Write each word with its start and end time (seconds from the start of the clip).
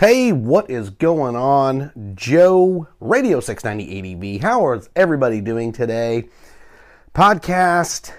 Hey, 0.00 0.32
what 0.32 0.70
is 0.70 0.88
going 0.88 1.36
on? 1.36 2.14
Joe, 2.14 2.88
Radio 3.00 3.38
690 3.38 4.38
ADV. 4.38 4.42
How 4.42 4.72
is 4.72 4.88
everybody 4.96 5.42
doing 5.42 5.72
today? 5.72 6.30
Podcast 7.14 8.10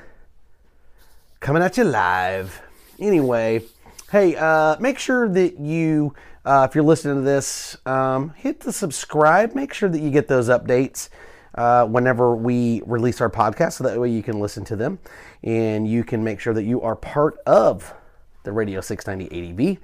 coming 1.39 1.63
at 1.63 1.77
you 1.77 1.85
live. 1.85 2.61
Anyway, 2.99 3.63
hey, 4.11 4.35
uh, 4.35 4.75
make 4.79 4.99
sure 4.99 5.27
that 5.27 5.57
you, 5.57 6.13
uh, 6.45 6.67
if 6.69 6.75
you're 6.75 6.83
listening 6.83 7.15
to 7.15 7.21
this, 7.21 7.75
um, 7.87 8.29
hit 8.35 8.59
the 8.59 8.71
subscribe. 8.71 9.55
Make 9.55 9.73
sure 9.73 9.89
that 9.89 10.01
you 10.01 10.11
get 10.11 10.27
those 10.27 10.49
updates 10.49 11.09
uh, 11.55 11.87
whenever 11.87 12.35
we 12.35 12.83
release 12.85 13.21
our 13.21 13.29
podcast 13.31 13.73
so 13.73 13.85
that 13.85 13.99
way 13.99 14.11
you 14.11 14.21
can 14.21 14.39
listen 14.39 14.63
to 14.65 14.75
them 14.75 14.99
and 15.43 15.87
you 15.87 16.03
can 16.03 16.23
make 16.23 16.39
sure 16.39 16.53
that 16.53 16.63
you 16.63 16.79
are 16.83 16.95
part 16.95 17.39
of 17.47 17.91
the 18.43 18.51
Radio 18.51 18.81
690 18.81 19.71
ADV 19.71 19.79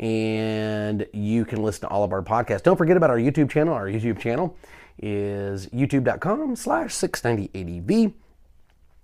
and 0.00 1.06
you 1.12 1.44
can 1.44 1.62
listen 1.62 1.82
to 1.82 1.88
all 1.88 2.02
of 2.02 2.12
our 2.12 2.22
podcasts. 2.22 2.62
Don't 2.62 2.78
forget 2.78 2.96
about 2.96 3.10
our 3.10 3.18
YouTube 3.18 3.50
channel. 3.50 3.74
Our 3.74 3.86
YouTube 3.86 4.18
channel 4.18 4.56
is 4.98 5.66
youtube.com 5.66 6.56
slash 6.56 6.94
690ADV. 6.94 8.14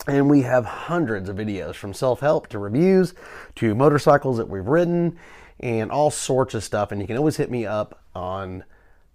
And 0.09 0.31
we 0.31 0.43
have 0.43 0.65
hundreds 0.65 1.29
of 1.29 1.37
videos 1.37 1.75
from 1.75 1.93
self-help 1.93 2.47
to 2.49 2.59
reviews 2.59 3.13
to 3.57 3.75
motorcycles 3.75 4.39
that 4.39 4.49
we've 4.49 4.67
ridden 4.67 5.19
and 5.61 5.91
all 5.91 6.11
sorts 6.11 6.55
of 6.55 6.65
stuff. 6.65 6.93
And 6.93 7.01
you 7.01 7.07
can 7.07 7.19
always 7.19 7.37
hit 7.37 7.51
me 7.51 7.67
up 7.67 8.01
on 8.15 8.65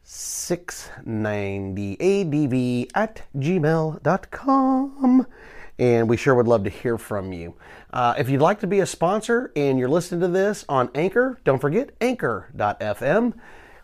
690adv 0.05 2.91
at 2.93 3.23
gmail.com 3.35 5.25
and 5.79 6.07
we 6.07 6.15
sure 6.15 6.35
would 6.35 6.47
love 6.47 6.63
to 6.63 6.69
hear 6.69 6.97
from 6.97 7.33
you. 7.33 7.55
Uh, 7.93 8.13
if 8.17 8.29
you'd 8.29 8.41
like 8.41 8.59
to 8.61 8.67
be 8.67 8.79
a 8.79 8.85
sponsor 8.85 9.51
and 9.55 9.77
you're 9.77 9.89
listening 9.89 10.21
to 10.21 10.27
this 10.27 10.63
on 10.69 10.89
Anchor, 10.95 11.39
don't 11.43 11.59
forget 11.59 11.89
anchor.fm. 11.99 13.33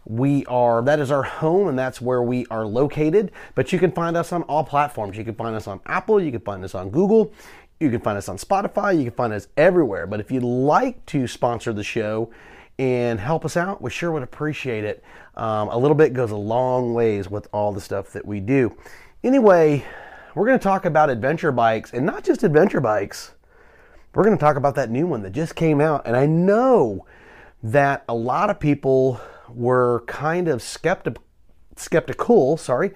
We 0.06 0.46
are, 0.46 0.82
that 0.84 1.00
is 1.00 1.12
our 1.12 1.24
home 1.24 1.68
and 1.68 1.78
that's 1.78 2.00
where 2.00 2.24
we 2.24 2.46
are 2.46 2.66
located. 2.66 3.34
But 3.56 3.74
you 3.74 3.80
can 3.80 3.92
find 3.92 4.16
us 4.16 4.32
on 4.32 4.44
all 4.44 4.64
platforms. 4.64 5.18
You 5.18 5.26
can 5.26 5.36
find 5.36 5.56
us 5.56 5.68
on 5.68 5.82
Apple, 5.86 6.22
you 6.22 6.32
can 6.32 6.40
find 6.40 6.64
us 6.64 6.74
on 6.74 6.90
Google, 6.90 7.34
you 7.82 7.90
can 7.90 8.00
find 8.00 8.18
us 8.18 8.30
on 8.30 8.38
Spotify, 8.38 8.98
you 8.98 9.04
can 9.04 9.14
find 9.14 9.34
us 9.34 9.50
everywhere. 9.58 10.08
But 10.08 10.22
if 10.22 10.32
you'd 10.32 10.44
like 10.44 11.06
to 11.08 11.28
sponsor 11.28 11.74
the 11.74 11.84
show 11.84 12.32
and 12.80 13.20
help 13.20 13.44
us 13.44 13.58
out, 13.58 13.82
we 13.82 13.90
sure 13.90 14.14
would 14.14 14.24
appreciate 14.24 14.86
it. 14.86 15.04
Um, 15.36 15.68
a 15.68 15.78
little 15.78 15.96
bit 15.96 16.14
goes 16.14 16.32
a 16.32 16.38
long 16.38 16.94
ways 16.94 17.30
with 17.30 17.48
all 17.52 17.74
the 17.74 17.82
stuff 17.82 18.14
that 18.14 18.26
we 18.26 18.40
do. 18.40 18.78
Anyway, 19.24 19.84
we're 20.34 20.46
going 20.46 20.58
to 20.58 20.64
talk 20.64 20.86
about 20.86 21.10
adventure 21.10 21.52
bikes 21.52 21.92
and 21.92 22.06
not 22.06 22.24
just 22.24 22.44
adventure 22.44 22.80
bikes. 22.80 23.34
We're 24.18 24.24
going 24.24 24.36
to 24.36 24.44
talk 24.44 24.56
about 24.56 24.74
that 24.74 24.90
new 24.90 25.06
one 25.06 25.22
that 25.22 25.34
just 25.34 25.56
came 25.56 25.80
out. 25.80 26.08
And 26.08 26.16
I 26.16 26.26
know 26.26 27.06
that 27.62 28.04
a 28.10 28.16
lot 28.16 28.50
of 28.50 28.60
people 28.60 29.22
were 29.48 30.04
kind 30.08 30.48
of 30.48 30.60
skepti- 30.62 31.18
skeptical, 31.76 32.58
sorry, 32.58 32.94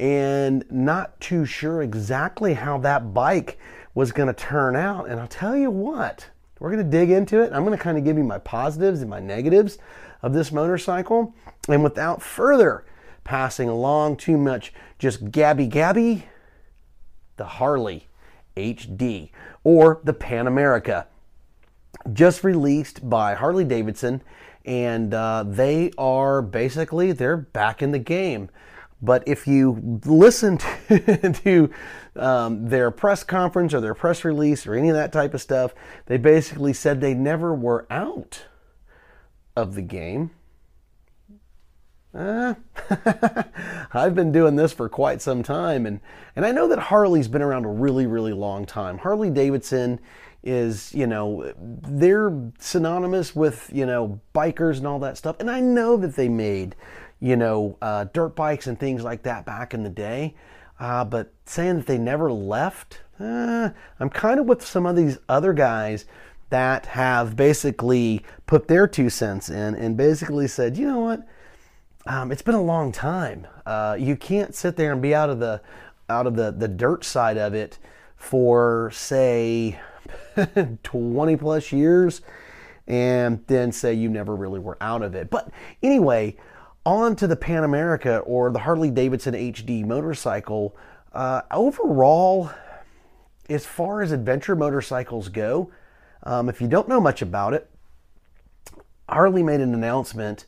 and 0.00 0.64
not 0.72 1.20
too 1.20 1.46
sure 1.46 1.80
exactly 1.80 2.54
how 2.54 2.78
that 2.78 3.14
bike 3.14 3.56
was 3.94 4.10
going 4.10 4.26
to 4.26 4.32
turn 4.32 4.74
out. 4.74 5.08
And 5.08 5.20
I'll 5.20 5.28
tell 5.28 5.56
you 5.56 5.70
what, 5.70 6.28
we're 6.58 6.72
going 6.72 6.82
to 6.82 6.90
dig 6.90 7.08
into 7.08 7.40
it. 7.40 7.52
I'm 7.52 7.64
going 7.64 7.78
to 7.78 7.80
kind 7.80 7.96
of 7.96 8.02
give 8.02 8.18
you 8.18 8.24
my 8.24 8.38
positives 8.38 9.00
and 9.00 9.08
my 9.08 9.20
negatives 9.20 9.78
of 10.22 10.32
this 10.32 10.50
motorcycle. 10.50 11.36
And 11.68 11.84
without 11.84 12.20
further 12.20 12.84
passing 13.22 13.68
along 13.68 14.16
too 14.16 14.36
much 14.36 14.74
just 14.98 15.30
gabby 15.30 15.68
gabby, 15.68 16.26
the 17.36 17.44
Harley 17.44 18.08
HD 18.56 19.30
or 19.62 20.00
the 20.04 20.12
Pan 20.12 20.46
America, 20.46 21.06
just 22.12 22.44
released 22.44 23.08
by 23.08 23.34
Harley 23.34 23.64
Davidson, 23.64 24.22
and 24.64 25.12
uh, 25.14 25.44
they 25.46 25.90
are 25.98 26.42
basically 26.42 27.12
they're 27.12 27.36
back 27.36 27.82
in 27.82 27.92
the 27.92 27.98
game. 27.98 28.50
But 29.02 29.22
if 29.26 29.46
you 29.46 30.00
listen 30.06 30.58
to, 30.58 31.32
to 31.44 31.70
um, 32.16 32.68
their 32.68 32.90
press 32.90 33.22
conference 33.22 33.74
or 33.74 33.80
their 33.80 33.94
press 33.94 34.24
release 34.24 34.66
or 34.66 34.74
any 34.74 34.88
of 34.88 34.96
that 34.96 35.12
type 35.12 35.34
of 35.34 35.42
stuff, 35.42 35.74
they 36.06 36.16
basically 36.16 36.72
said 36.72 37.00
they 37.00 37.12
never 37.12 37.54
were 37.54 37.86
out 37.90 38.44
of 39.56 39.74
the 39.74 39.82
game. 39.82 40.30
Uh, 42.14 42.54
I've 43.92 44.14
been 44.14 44.30
doing 44.30 44.56
this 44.56 44.72
for 44.72 44.88
quite 44.88 45.20
some 45.20 45.42
time, 45.42 45.84
and, 45.84 46.00
and 46.36 46.46
I 46.46 46.52
know 46.52 46.68
that 46.68 46.78
Harley's 46.78 47.28
been 47.28 47.42
around 47.42 47.64
a 47.64 47.70
really, 47.70 48.06
really 48.06 48.32
long 48.32 48.66
time. 48.66 48.98
Harley 48.98 49.30
Davidson 49.30 49.98
is, 50.44 50.94
you 50.94 51.06
know, 51.06 51.52
they're 51.58 52.32
synonymous 52.58 53.34
with, 53.34 53.68
you 53.72 53.86
know, 53.86 54.20
bikers 54.34 54.78
and 54.78 54.86
all 54.86 54.98
that 55.00 55.16
stuff. 55.16 55.36
And 55.40 55.50
I 55.50 55.60
know 55.60 55.96
that 55.96 56.14
they 56.14 56.28
made, 56.28 56.76
you 57.18 57.34
know, 57.36 57.76
uh, 57.80 58.04
dirt 58.12 58.36
bikes 58.36 58.66
and 58.66 58.78
things 58.78 59.02
like 59.02 59.22
that 59.22 59.46
back 59.46 59.74
in 59.74 59.82
the 59.82 59.90
day. 59.90 60.34
Uh, 60.78 61.04
but 61.04 61.32
saying 61.46 61.76
that 61.76 61.86
they 61.86 61.98
never 61.98 62.30
left, 62.30 63.00
uh, 63.18 63.70
I'm 63.98 64.10
kind 64.10 64.38
of 64.38 64.46
with 64.46 64.64
some 64.64 64.86
of 64.86 64.96
these 64.96 65.18
other 65.28 65.52
guys 65.52 66.04
that 66.50 66.86
have 66.86 67.36
basically 67.36 68.22
put 68.46 68.68
their 68.68 68.86
two 68.86 69.08
cents 69.08 69.48
in 69.48 69.74
and 69.74 69.96
basically 69.96 70.46
said, 70.46 70.76
you 70.76 70.86
know 70.86 71.00
what? 71.00 71.26
Um, 72.06 72.30
it's 72.30 72.42
been 72.42 72.54
a 72.54 72.62
long 72.62 72.92
time. 72.92 73.46
Uh, 73.64 73.96
you 73.98 74.16
can't 74.16 74.54
sit 74.54 74.76
there 74.76 74.92
and 74.92 75.00
be 75.00 75.14
out 75.14 75.30
of 75.30 75.38
the 75.38 75.60
out 76.08 76.26
of 76.26 76.36
the, 76.36 76.50
the 76.50 76.68
dirt 76.68 77.02
side 77.02 77.38
of 77.38 77.54
it 77.54 77.78
for 78.16 78.90
say 78.92 79.78
20 80.82 81.36
plus 81.36 81.72
years 81.72 82.20
and 82.86 83.42
then 83.46 83.72
say 83.72 83.94
you 83.94 84.10
never 84.10 84.36
really 84.36 84.60
were 84.60 84.76
out 84.82 85.02
of 85.02 85.14
it. 85.14 85.30
But 85.30 85.50
anyway, 85.82 86.36
on 86.84 87.16
to 87.16 87.26
the 87.26 87.36
Pan 87.36 87.64
America 87.64 88.18
or 88.18 88.50
the 88.50 88.58
Harley 88.58 88.90
Davidson 88.90 89.32
HD 89.32 89.84
motorcycle. 89.86 90.76
Uh, 91.12 91.42
overall, 91.50 92.50
as 93.48 93.64
far 93.64 94.02
as 94.02 94.12
adventure 94.12 94.54
motorcycles 94.54 95.30
go, 95.30 95.70
um, 96.24 96.50
if 96.50 96.60
you 96.60 96.68
don't 96.68 96.88
know 96.88 97.00
much 97.00 97.22
about 97.22 97.54
it, 97.54 97.70
Harley 99.08 99.42
made 99.42 99.60
an 99.60 99.72
announcement 99.72 100.44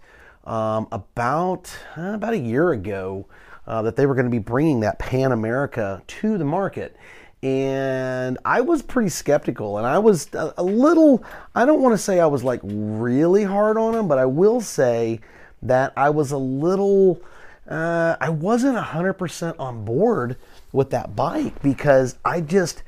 um, 0.47 0.87
about 0.93 1.77
uh, 1.99 2.13
about 2.15 2.33
a 2.33 2.39
year 2.39 2.73
ago 2.73 3.27
uh, 3.67 3.83
that 3.83 3.97
they 3.97 4.07
were 4.07 4.15
going 4.15 4.27
to 4.27 4.31
be 4.31 4.39
bringing 4.39 4.81
that 4.81 4.99
Pan 4.99 5.33
America 5.33 6.03
to 6.07 6.39
the 6.39 6.45
market. 6.45 6.97
And 7.43 8.39
I 8.45 8.63
was 8.63 8.83
pretty 8.83 9.11
skeptical, 9.11 9.79
and 9.79 9.87
I 9.87 9.99
was 9.99 10.33
a, 10.33 10.55
a 10.57 10.63
little, 10.63 11.23
I 11.55 11.65
don't 11.65 11.83
want 11.83 11.93
to 11.93 11.99
say 11.99 12.19
I 12.19 12.27
was 12.27 12.43
like 12.43 12.61
really 12.63 13.45
hard 13.45 13.77
on 13.77 13.93
them, 13.93 14.09
but 14.09 14.19
I 14.19 14.27
will 14.27 14.61
say 14.61 15.21
that 15.63 15.93
I 15.97 16.11
was 16.11 16.33
a 16.33 16.39
little, 16.39 17.21
uh, 17.69 18.17
I 18.21 18.31
wasn't 18.31 18.79
100% 18.79 19.55
on 19.59 19.85
board 19.85 20.37
with 20.73 20.91
that 20.91 21.15
bike 21.15 21.61
because 21.63 22.17
I 22.25 22.41
just, 22.41 22.83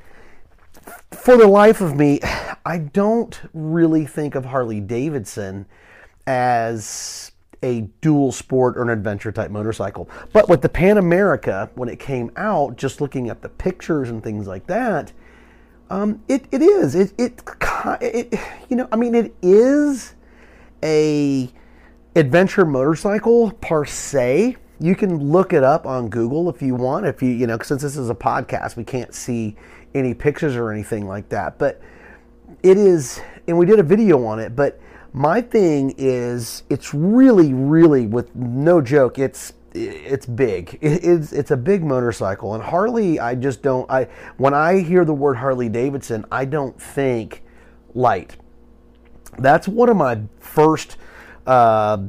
for 1.11 1.37
the 1.37 1.47
life 1.47 1.79
of 1.79 1.95
me, 1.95 2.19
I 2.65 2.79
don't 2.79 3.39
really 3.53 4.05
think 4.05 4.35
of 4.35 4.45
Harley 4.45 4.79
Davidson 4.79 5.67
as 6.25 7.31
a 7.61 7.81
dual 8.01 8.31
sport 8.31 8.77
or 8.77 8.83
an 8.83 8.89
adventure 8.89 9.31
type 9.31 9.51
motorcycle. 9.51 10.09
But 10.31 10.47
with 10.49 10.61
the 10.61 10.69
Pan 10.69 10.97
America, 10.97 11.69
when 11.75 11.89
it 11.89 11.99
came 11.99 12.31
out, 12.35 12.77
just 12.77 13.01
looking 13.01 13.29
at 13.29 13.41
the 13.41 13.49
pictures 13.49 14.09
and 14.09 14.23
things 14.23 14.47
like 14.47 14.67
that, 14.67 15.11
um, 15.89 16.21
it, 16.27 16.45
it 16.51 16.61
is. 16.61 16.95
It, 16.95 17.13
it, 17.17 17.41
it, 18.01 18.39
you 18.69 18.77
know, 18.77 18.87
I 18.91 18.95
mean, 18.95 19.15
it 19.15 19.33
is 19.41 20.15
a 20.83 21.49
adventure 22.15 22.65
motorcycle 22.65 23.51
per 23.53 23.85
se. 23.85 24.57
You 24.79 24.95
can 24.95 25.31
look 25.31 25.51
it 25.51 25.63
up 25.63 25.85
on 25.85 26.09
Google 26.09 26.49
if 26.49 26.61
you 26.61 26.75
want. 26.75 27.05
If 27.05 27.21
you, 27.21 27.29
you 27.29 27.47
know, 27.47 27.57
since 27.61 27.81
this 27.81 27.97
is 27.97 28.09
a 28.09 28.15
podcast, 28.15 28.77
we 28.77 28.83
can't 28.83 29.13
see 29.13 29.55
any 29.93 30.13
pictures 30.13 30.55
or 30.55 30.71
anything 30.71 31.07
like 31.07 31.27
that. 31.29 31.57
But 31.57 31.81
it 32.63 32.77
is, 32.77 33.21
and 33.47 33.57
we 33.57 33.65
did 33.65 33.79
a 33.79 33.83
video 33.83 34.23
on 34.25 34.39
it, 34.39 34.55
but 34.55 34.79
my 35.13 35.41
thing 35.41 35.95
is, 35.97 36.63
it's 36.69 36.93
really, 36.93 37.53
really, 37.53 38.05
with 38.05 38.35
no 38.35 38.81
joke, 38.81 39.17
it's 39.17 39.53
it's 39.73 40.25
big. 40.25 40.79
It's 40.81 41.31
it's 41.31 41.51
a 41.51 41.57
big 41.57 41.83
motorcycle, 41.83 42.55
and 42.55 42.63
Harley. 42.63 43.19
I 43.19 43.35
just 43.35 43.61
don't. 43.61 43.89
I 43.89 44.07
when 44.37 44.53
I 44.53 44.79
hear 44.79 45.05
the 45.05 45.13
word 45.13 45.35
Harley 45.37 45.69
Davidson, 45.69 46.25
I 46.31 46.45
don't 46.45 46.79
think 46.81 47.43
light. 47.93 48.37
That's 49.37 49.67
one 49.67 49.89
of 49.89 49.97
my 49.97 50.21
first 50.39 50.97
uh, 51.45 51.99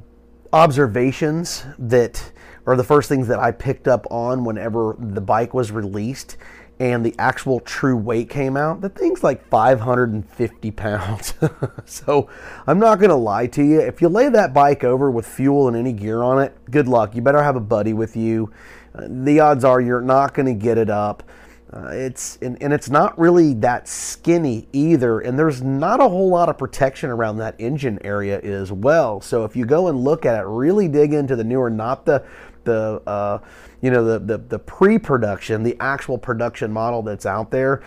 observations 0.53 1.65
that, 1.79 2.33
or 2.67 2.77
the 2.77 2.85
first 2.85 3.09
things 3.09 3.29
that 3.29 3.39
I 3.39 3.53
picked 3.53 3.89
up 3.89 4.07
on 4.11 4.45
whenever 4.45 4.97
the 4.99 5.21
bike 5.21 5.55
was 5.55 5.71
released 5.71 6.37
and 6.81 7.05
the 7.05 7.15
actual 7.19 7.61
true 7.61 7.97
weight 7.97 8.31
came 8.31 8.57
out, 8.57 8.81
the 8.81 8.89
thing's 8.89 9.23
like 9.23 9.47
550 9.49 10.71
pounds. 10.71 11.35
so 11.85 12.31
I'm 12.67 12.79
not 12.79 12.99
going 12.99 13.11
to 13.11 13.17
lie 13.17 13.49
to 13.49 13.63
you. 13.63 13.81
If 13.81 14.01
you 14.01 14.09
lay 14.09 14.31
that 14.31 14.55
bike 14.55 14.83
over 14.83 15.11
with 15.11 15.27
fuel 15.27 15.69
and 15.69 15.77
any 15.77 15.93
gear 15.93 16.23
on 16.23 16.41
it, 16.41 16.57
good 16.71 16.89
luck. 16.89 17.15
You 17.15 17.21
better 17.21 17.43
have 17.43 17.55
a 17.55 17.61
buddy 17.61 17.93
with 17.93 18.17
you. 18.17 18.51
Uh, 18.95 19.07
the 19.09 19.41
odds 19.41 19.63
are 19.63 19.79
you're 19.79 20.01
not 20.01 20.33
going 20.33 20.47
to 20.47 20.55
get 20.55 20.79
it 20.79 20.89
up. 20.89 21.23
Uh, 21.73 21.89
it's 21.93 22.37
and, 22.43 22.61
and 22.61 22.73
it's 22.73 22.91
not 22.91 23.17
really 23.17 23.55
that 23.55 23.87
skinny 23.87 24.67
either, 24.73 25.21
and 25.21 25.39
there's 25.39 25.63
not 25.63 26.01
a 26.01 26.09
whole 26.09 26.29
lot 26.29 26.49
of 26.49 26.59
protection 26.59 27.11
around 27.11 27.37
that 27.37 27.55
engine 27.59 27.99
area 28.03 28.41
as 28.41 28.73
well. 28.73 29.21
So 29.21 29.45
if 29.45 29.55
you 29.55 29.65
go 29.65 29.87
and 29.87 30.03
look 30.03 30.27
at 30.27 30.41
it, 30.41 30.47
really 30.47 30.89
dig 30.89 31.13
into 31.13 31.37
the 31.37 31.45
newer, 31.45 31.71
not 31.71 32.05
the 32.05 32.25
the 32.65 33.01
uh, 33.07 33.39
you 33.83 33.91
know 33.93 34.05
the, 34.05 34.19
the 34.19 34.39
the 34.39 34.59
pre-production, 34.59 35.63
the 35.63 35.77
actual 35.79 36.19
production 36.19 36.73
model 36.73 37.03
that's 37.03 37.27
out 37.27 37.53
there. 37.53 37.83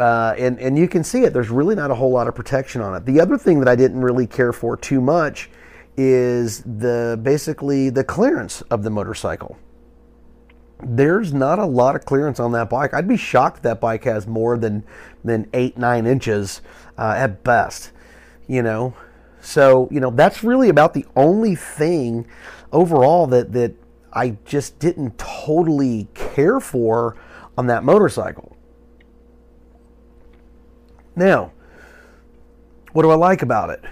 Uh, 0.00 0.34
and 0.36 0.58
and 0.58 0.76
you 0.76 0.88
can 0.88 1.04
see 1.04 1.22
it. 1.22 1.32
There's 1.32 1.50
really 1.50 1.76
not 1.76 1.92
a 1.92 1.94
whole 1.94 2.10
lot 2.10 2.26
of 2.26 2.34
protection 2.34 2.80
on 2.80 2.96
it. 2.96 3.06
The 3.06 3.20
other 3.20 3.38
thing 3.38 3.60
that 3.60 3.68
I 3.68 3.76
didn't 3.76 4.00
really 4.00 4.26
care 4.26 4.52
for 4.52 4.76
too 4.76 5.00
much 5.00 5.48
is 5.96 6.62
the 6.62 7.20
basically 7.22 7.88
the 7.88 8.02
clearance 8.02 8.62
of 8.62 8.82
the 8.82 8.90
motorcycle. 8.90 9.56
There's 10.84 11.32
not 11.32 11.58
a 11.58 11.64
lot 11.64 11.94
of 11.94 12.04
clearance 12.04 12.40
on 12.40 12.52
that 12.52 12.68
bike. 12.68 12.92
I'd 12.92 13.06
be 13.06 13.16
shocked 13.16 13.62
that 13.62 13.80
bike 13.80 14.04
has 14.04 14.26
more 14.26 14.58
than 14.58 14.84
than 15.24 15.48
eight 15.52 15.78
nine 15.78 16.06
inches 16.06 16.60
uh, 16.98 17.14
at 17.16 17.44
best. 17.44 17.92
You 18.48 18.62
know, 18.62 18.94
so 19.40 19.88
you 19.90 20.00
know 20.00 20.10
that's 20.10 20.42
really 20.42 20.68
about 20.68 20.94
the 20.94 21.06
only 21.14 21.54
thing 21.54 22.26
overall 22.72 23.26
that 23.28 23.52
that 23.52 23.74
I 24.12 24.36
just 24.44 24.78
didn't 24.78 25.18
totally 25.18 26.08
care 26.14 26.60
for 26.60 27.16
on 27.56 27.68
that 27.68 27.84
motorcycle. 27.84 28.56
Now, 31.14 31.52
what 32.92 33.02
do 33.02 33.10
I 33.10 33.14
like 33.14 33.42
about 33.42 33.70
it? 33.70 33.84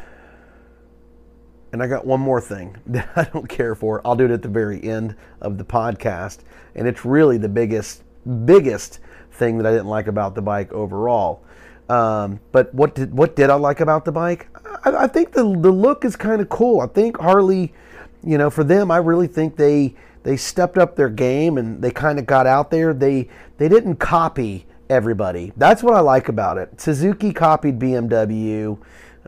And 1.73 1.83
I 1.83 1.87
got 1.87 2.07
one 2.07 2.21
more 2.21 2.41
thing 2.41 2.77
that 2.87 3.09
I 3.17 3.25
don't 3.25 3.49
care 3.49 3.75
for. 3.75 4.01
I'll 4.05 4.17
do 4.17 4.25
it 4.25 4.31
at 4.31 4.43
the 4.43 4.49
very 4.49 4.83
end 4.83 5.17
of 5.41 5.59
the 5.59 5.65
podcast. 5.65 6.39
And 6.75 6.87
it's 6.87 7.05
really 7.05 7.39
the 7.39 7.49
biggest, 7.49 8.03
biggest 8.45 9.01
thing 9.33 9.59
that 9.59 9.67
I 9.67 9.71
didn't 9.71 9.87
like 9.89 10.07
about 10.07 10.35
the 10.35 10.43
bike 10.43 10.73
overall. 10.73 11.43
Um, 11.89 12.39
but 12.53 12.73
what 12.73 12.95
did 12.95 13.13
what 13.13 13.35
did 13.35 13.51
I 13.51 13.55
like 13.55 13.81
about 13.81 14.05
the 14.05 14.13
bike? 14.13 14.47
I, 14.85 14.91
I 14.91 15.07
think 15.09 15.33
the 15.33 15.43
the 15.43 15.73
look 15.73 16.05
is 16.05 16.15
kind 16.15 16.41
of 16.41 16.49
cool. 16.49 16.81
I 16.81 16.87
think 16.87 17.19
Harley, 17.19 17.75
you 18.23 18.39
know, 18.39 18.49
for 18.49 18.63
them, 18.63 18.93
I 18.93 18.99
really 18.99 19.27
think 19.27 19.57
they 19.57 19.97
they 20.23 20.37
stepped 20.37 20.79
up 20.79 20.95
their 20.95 21.09
game 21.09 21.59
and 21.59 21.83
they 21.83 21.91
kind 21.91 22.21
of 22.21 22.27
got 22.27 22.47
out 22.47 22.71
there. 22.71 22.95
They 22.95 23.29
they 23.59 23.69
didn't 23.69 23.97
copy 23.97 24.67
everybody. 24.89 25.53
That's 25.57 25.83
what 25.83 25.95
I 25.95 26.01
like 26.01 26.29
about 26.29 26.59
it. 26.59 26.81
Suzuki 26.81 27.33
copied 27.33 27.81
BMW. 27.81 28.79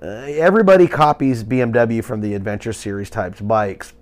Uh, 0.03 0.27
everybody 0.27 0.89
copies 0.89 1.45
BMW 1.45 2.03
from 2.03 2.21
the 2.21 2.35
Adventure 2.35 2.73
Series 2.73 3.09
types 3.09 3.41
bikes, 3.41 3.93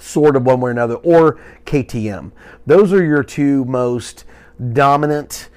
sort 0.00 0.36
of 0.36 0.46
one 0.46 0.58
way 0.58 0.68
or 0.68 0.70
another, 0.70 0.94
or 0.94 1.38
KTM. 1.66 2.32
Those 2.64 2.94
are 2.94 3.04
your 3.04 3.22
two 3.22 3.66
most 3.66 4.24
dominant 4.72 5.50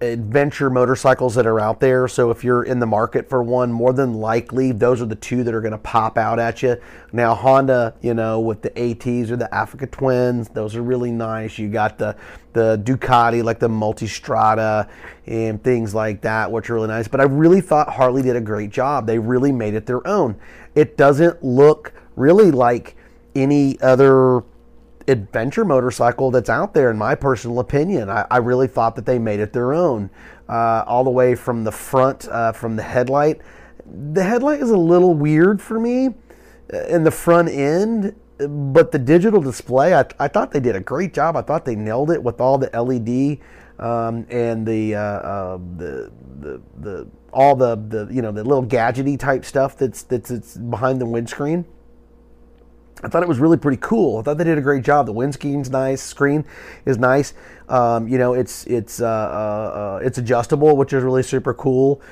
adventure 0.00 0.70
motorcycles 0.70 1.34
that 1.34 1.46
are 1.46 1.60
out 1.60 1.80
there. 1.80 2.08
So 2.08 2.30
if 2.30 2.42
you're 2.42 2.62
in 2.62 2.80
the 2.80 2.86
market 2.86 3.28
for 3.28 3.42
one, 3.42 3.72
more 3.72 3.92
than 3.92 4.14
likely 4.14 4.72
those 4.72 5.02
are 5.02 5.06
the 5.06 5.14
two 5.14 5.44
that 5.44 5.54
are 5.54 5.60
going 5.60 5.72
to 5.72 5.78
pop 5.78 6.16
out 6.16 6.38
at 6.38 6.62
you. 6.62 6.76
Now 7.12 7.34
Honda, 7.34 7.94
you 8.00 8.14
know, 8.14 8.40
with 8.40 8.62
the 8.62 8.70
ATs 8.78 9.30
or 9.30 9.36
the 9.36 9.52
Africa 9.54 9.86
Twins, 9.86 10.48
those 10.48 10.74
are 10.74 10.82
really 10.82 11.10
nice. 11.10 11.58
You 11.58 11.68
got 11.68 11.98
the 11.98 12.16
the 12.52 12.80
Ducati 12.82 13.44
like 13.44 13.60
the 13.60 13.68
Multistrada 13.68 14.88
and 15.26 15.62
things 15.62 15.94
like 15.94 16.22
that, 16.22 16.50
which 16.50 16.70
are 16.70 16.74
really 16.74 16.88
nice. 16.88 17.06
But 17.06 17.20
I 17.20 17.24
really 17.24 17.60
thought 17.60 17.88
Harley 17.88 18.22
did 18.22 18.36
a 18.36 18.40
great 18.40 18.70
job. 18.70 19.06
They 19.06 19.18
really 19.18 19.52
made 19.52 19.74
it 19.74 19.86
their 19.86 20.06
own. 20.06 20.36
It 20.74 20.96
doesn't 20.96 21.44
look 21.44 21.92
really 22.16 22.50
like 22.50 22.96
any 23.34 23.80
other 23.80 24.42
adventure 25.08 25.64
motorcycle 25.64 26.30
that's 26.30 26.50
out 26.50 26.74
there, 26.74 26.90
in 26.90 26.98
my 26.98 27.14
personal 27.14 27.60
opinion. 27.60 28.10
I, 28.10 28.26
I 28.30 28.38
really 28.38 28.68
thought 28.68 28.96
that 28.96 29.06
they 29.06 29.18
made 29.18 29.40
it 29.40 29.52
their 29.52 29.72
own, 29.72 30.10
uh, 30.48 30.84
all 30.86 31.04
the 31.04 31.10
way 31.10 31.34
from 31.34 31.64
the 31.64 31.72
front, 31.72 32.28
uh, 32.28 32.52
from 32.52 32.76
the 32.76 32.82
headlight. 32.82 33.40
The 33.86 34.22
headlight 34.22 34.60
is 34.60 34.70
a 34.70 34.76
little 34.76 35.14
weird 35.14 35.60
for 35.60 35.80
me 35.80 36.14
uh, 36.72 36.86
in 36.86 37.04
the 37.04 37.10
front 37.10 37.48
end, 37.48 38.14
but 38.38 38.92
the 38.92 38.98
digital 38.98 39.40
display, 39.40 39.94
I, 39.94 40.04
I 40.18 40.28
thought 40.28 40.52
they 40.52 40.60
did 40.60 40.76
a 40.76 40.80
great 40.80 41.12
job. 41.12 41.36
I 41.36 41.42
thought 41.42 41.64
they 41.64 41.76
nailed 41.76 42.10
it 42.10 42.22
with 42.22 42.40
all 42.40 42.58
the 42.58 42.70
LED 42.72 43.38
um, 43.84 44.26
and 44.30 44.66
the, 44.66 44.94
uh, 44.94 45.00
uh, 45.00 45.58
the, 45.76 46.12
the 46.40 46.60
the 46.78 47.06
all 47.32 47.54
the, 47.54 47.76
the 47.76 48.08
you 48.12 48.22
know 48.22 48.32
the 48.32 48.42
little 48.42 48.64
gadgety 48.64 49.18
type 49.18 49.44
stuff 49.44 49.76
that's 49.76 50.02
that's, 50.02 50.30
that's 50.30 50.56
behind 50.56 51.00
the 51.00 51.06
windscreen. 51.06 51.64
I 53.02 53.08
thought 53.08 53.22
it 53.22 53.28
was 53.28 53.38
really 53.38 53.56
pretty 53.56 53.78
cool. 53.80 54.18
I 54.18 54.22
thought 54.22 54.38
they 54.38 54.44
did 54.44 54.58
a 54.58 54.62
great 54.62 54.84
job. 54.84 55.06
The 55.06 55.12
windscreen's 55.12 55.70
nice, 55.70 56.02
screen 56.02 56.44
is 56.84 56.98
nice. 56.98 57.34
Um, 57.68 58.08
you 58.08 58.18
know, 58.18 58.34
it's 58.34 58.66
it's 58.66 59.00
uh, 59.00 59.06
uh, 59.06 59.08
uh, 59.08 60.00
it's 60.02 60.18
adjustable, 60.18 60.76
which 60.76 60.92
is 60.92 61.02
really 61.02 61.22
super 61.22 61.54
cool. 61.54 62.02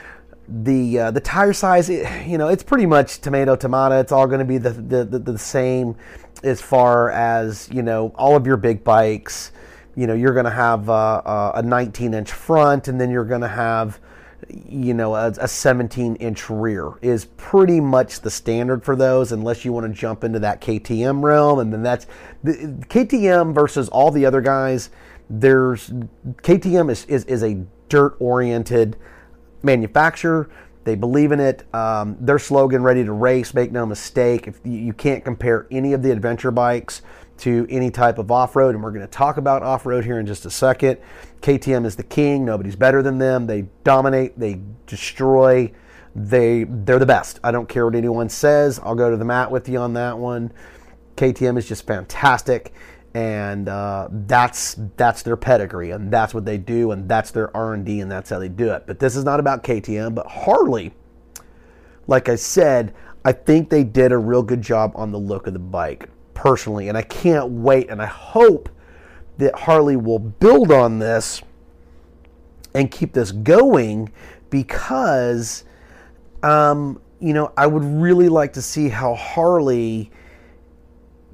The 0.48 0.98
uh, 0.98 1.10
the 1.10 1.20
tire 1.20 1.52
size, 1.52 1.90
it, 1.90 2.26
you 2.26 2.38
know, 2.38 2.48
it's 2.48 2.62
pretty 2.62 2.86
much 2.86 3.20
tomato 3.20 3.56
tomato. 3.56 4.00
It's 4.00 4.12
all 4.12 4.26
going 4.26 4.38
to 4.38 4.44
be 4.44 4.58
the, 4.58 4.70
the, 4.70 5.04
the 5.04 5.18
the 5.18 5.38
same 5.38 5.96
as 6.42 6.60
far 6.60 7.10
as 7.10 7.68
you 7.72 7.82
know 7.82 8.12
all 8.14 8.36
of 8.36 8.46
your 8.46 8.56
big 8.56 8.84
bikes. 8.84 9.52
You 9.94 10.06
know, 10.06 10.14
you're 10.14 10.32
going 10.32 10.44
to 10.44 10.50
have 10.50 10.88
uh, 10.88 11.16
uh, 11.24 11.52
a 11.56 11.62
19 11.62 12.14
inch 12.14 12.30
front, 12.30 12.86
and 12.86 13.00
then 13.00 13.10
you're 13.10 13.24
going 13.24 13.40
to 13.40 13.48
have 13.48 13.98
you 14.50 14.94
know, 14.94 15.14
a, 15.14 15.28
a 15.38 15.48
17 15.48 16.16
inch 16.16 16.48
rear 16.48 16.92
is 17.02 17.26
pretty 17.36 17.80
much 17.80 18.20
the 18.20 18.30
standard 18.30 18.84
for 18.84 18.96
those, 18.96 19.32
unless 19.32 19.64
you 19.64 19.72
want 19.72 19.86
to 19.86 19.92
jump 19.92 20.24
into 20.24 20.38
that 20.38 20.60
KTM 20.60 21.22
realm. 21.22 21.58
And 21.58 21.72
then 21.72 21.82
that's 21.82 22.06
the 22.42 22.54
KTM 22.88 23.54
versus 23.54 23.88
all 23.88 24.10
the 24.10 24.24
other 24.26 24.40
guys. 24.40 24.90
There's 25.30 25.90
KTM 26.42 26.90
is, 26.90 27.04
is, 27.06 27.24
is 27.24 27.42
a 27.42 27.62
dirt 27.88 28.16
oriented 28.18 28.96
manufacturer. 29.62 30.48
They 30.84 30.94
believe 30.94 31.32
in 31.32 31.40
it. 31.40 31.66
Um, 31.74 32.16
their 32.18 32.38
slogan, 32.38 32.82
ready 32.82 33.04
to 33.04 33.12
race, 33.12 33.52
make 33.52 33.72
no 33.72 33.84
mistake. 33.84 34.48
If 34.48 34.60
you, 34.64 34.72
you 34.72 34.92
can't 34.94 35.24
compare 35.24 35.66
any 35.70 35.92
of 35.92 36.02
the 36.02 36.10
adventure 36.10 36.50
bikes 36.50 37.02
to 37.38 37.66
any 37.70 37.90
type 37.90 38.18
of 38.18 38.30
off 38.30 38.56
road, 38.56 38.74
and 38.74 38.82
we're 38.82 38.90
going 38.90 39.06
to 39.06 39.10
talk 39.10 39.36
about 39.36 39.62
off 39.62 39.86
road 39.86 40.04
here 40.04 40.18
in 40.18 40.26
just 40.26 40.44
a 40.44 40.50
second. 40.50 40.98
KTM 41.40 41.86
is 41.86 41.96
the 41.96 42.02
king. 42.02 42.44
Nobody's 42.44 42.76
better 42.76 43.02
than 43.02 43.18
them. 43.18 43.46
They 43.46 43.66
dominate. 43.84 44.38
They 44.38 44.60
destroy. 44.86 45.72
They 46.14 46.64
they're 46.64 46.98
the 46.98 47.06
best. 47.06 47.38
I 47.44 47.50
don't 47.50 47.68
care 47.68 47.84
what 47.84 47.94
anyone 47.94 48.28
says. 48.28 48.80
I'll 48.82 48.94
go 48.94 49.10
to 49.10 49.16
the 49.16 49.24
mat 49.24 49.50
with 49.50 49.68
you 49.68 49.78
on 49.78 49.94
that 49.94 50.18
one. 50.18 50.52
KTM 51.16 51.58
is 51.58 51.68
just 51.68 51.86
fantastic, 51.86 52.72
and 53.14 53.68
uh, 53.68 54.08
that's 54.10 54.76
that's 54.96 55.22
their 55.22 55.36
pedigree, 55.36 55.90
and 55.92 56.12
that's 56.12 56.34
what 56.34 56.44
they 56.44 56.58
do, 56.58 56.90
and 56.90 57.08
that's 57.08 57.30
their 57.30 57.56
R 57.56 57.74
and 57.74 57.84
D, 57.84 58.00
and 58.00 58.10
that's 58.10 58.30
how 58.30 58.38
they 58.38 58.48
do 58.48 58.72
it. 58.72 58.84
But 58.86 58.98
this 58.98 59.14
is 59.14 59.24
not 59.24 59.38
about 59.38 59.62
KTM, 59.62 60.14
but 60.14 60.26
Harley. 60.26 60.92
Like 62.06 62.28
I 62.28 62.36
said, 62.36 62.94
I 63.24 63.32
think 63.32 63.68
they 63.68 63.84
did 63.84 64.12
a 64.12 64.18
real 64.18 64.42
good 64.42 64.62
job 64.62 64.92
on 64.94 65.12
the 65.12 65.18
look 65.18 65.46
of 65.46 65.52
the 65.52 65.58
bike 65.58 66.08
personally, 66.38 66.88
and 66.88 66.96
I 66.96 67.02
can't 67.02 67.50
wait, 67.50 67.90
and 67.90 68.00
I 68.00 68.06
hope 68.06 68.68
that 69.38 69.58
Harley 69.58 69.96
will 69.96 70.20
build 70.20 70.70
on 70.70 71.00
this 71.00 71.42
and 72.74 72.88
keep 72.92 73.12
this 73.12 73.32
going 73.32 74.12
because, 74.48 75.64
um, 76.44 77.00
you 77.18 77.34
know, 77.34 77.52
I 77.56 77.66
would 77.66 77.82
really 77.82 78.28
like 78.28 78.52
to 78.52 78.62
see 78.62 78.88
how 78.88 79.14
Harley 79.14 80.12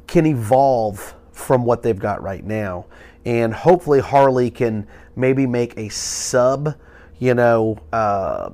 can 0.06 0.24
evolve 0.24 1.14
from 1.32 1.66
what 1.66 1.82
they've 1.82 1.98
got 1.98 2.22
right 2.22 2.44
now. 2.44 2.86
And 3.26 3.52
hopefully, 3.52 4.00
Harley 4.00 4.50
can 4.50 4.86
maybe 5.16 5.46
make 5.46 5.76
a 5.76 5.90
sub, 5.90 6.76
you 7.18 7.34
know, 7.34 7.76
uh, 7.92 8.50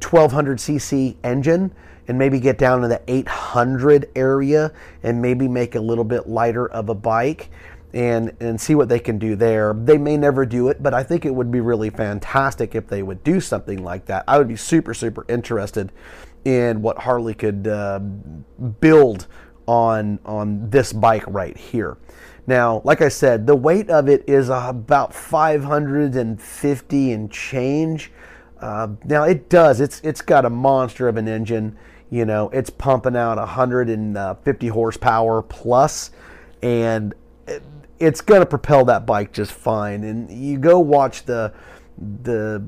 1200cc 0.00 1.16
engine 1.22 1.74
and 2.10 2.18
maybe 2.18 2.40
get 2.40 2.58
down 2.58 2.80
to 2.80 2.88
the 2.88 3.00
800 3.06 4.10
area 4.16 4.72
and 5.04 5.22
maybe 5.22 5.46
make 5.46 5.76
a 5.76 5.80
little 5.80 6.02
bit 6.02 6.28
lighter 6.28 6.68
of 6.68 6.88
a 6.88 6.94
bike 6.94 7.50
and 7.94 8.36
and 8.40 8.60
see 8.60 8.74
what 8.74 8.88
they 8.88 8.98
can 8.98 9.16
do 9.16 9.36
there. 9.36 9.72
They 9.72 9.96
may 9.96 10.16
never 10.16 10.44
do 10.44 10.70
it, 10.70 10.82
but 10.82 10.92
I 10.92 11.04
think 11.04 11.24
it 11.24 11.32
would 11.32 11.52
be 11.52 11.60
really 11.60 11.88
fantastic 11.88 12.74
if 12.74 12.88
they 12.88 13.04
would 13.04 13.22
do 13.22 13.40
something 13.40 13.84
like 13.84 14.06
that. 14.06 14.24
I 14.26 14.38
would 14.38 14.48
be 14.48 14.56
super 14.56 14.92
super 14.92 15.24
interested 15.28 15.92
in 16.44 16.82
what 16.82 16.98
Harley 16.98 17.32
could 17.32 17.68
uh, 17.68 18.00
build 18.00 19.28
on 19.66 20.18
on 20.26 20.68
this 20.68 20.92
bike 20.92 21.22
right 21.28 21.56
here. 21.56 21.96
Now, 22.44 22.82
like 22.84 23.02
I 23.02 23.08
said, 23.08 23.46
the 23.46 23.54
weight 23.54 23.88
of 23.88 24.08
it 24.08 24.28
is 24.28 24.48
about 24.48 25.14
550 25.14 27.12
and 27.12 27.30
change. 27.30 28.10
Uh, 28.60 28.88
now 29.04 29.22
it 29.22 29.48
does. 29.48 29.80
It's 29.80 30.00
it's 30.00 30.22
got 30.22 30.44
a 30.44 30.50
monster 30.50 31.06
of 31.06 31.16
an 31.16 31.28
engine. 31.28 31.76
You 32.10 32.24
know, 32.24 32.48
it's 32.50 32.70
pumping 32.70 33.16
out 33.16 33.38
150 33.38 34.68
uh, 34.68 34.72
horsepower 34.72 35.42
plus, 35.42 36.10
and 36.60 37.14
it's 38.00 38.20
going 38.20 38.40
to 38.40 38.46
propel 38.46 38.84
that 38.86 39.06
bike 39.06 39.32
just 39.32 39.52
fine. 39.52 40.02
And 40.02 40.30
you 40.30 40.58
go 40.58 40.80
watch 40.80 41.24
the 41.24 41.52
the 41.98 42.64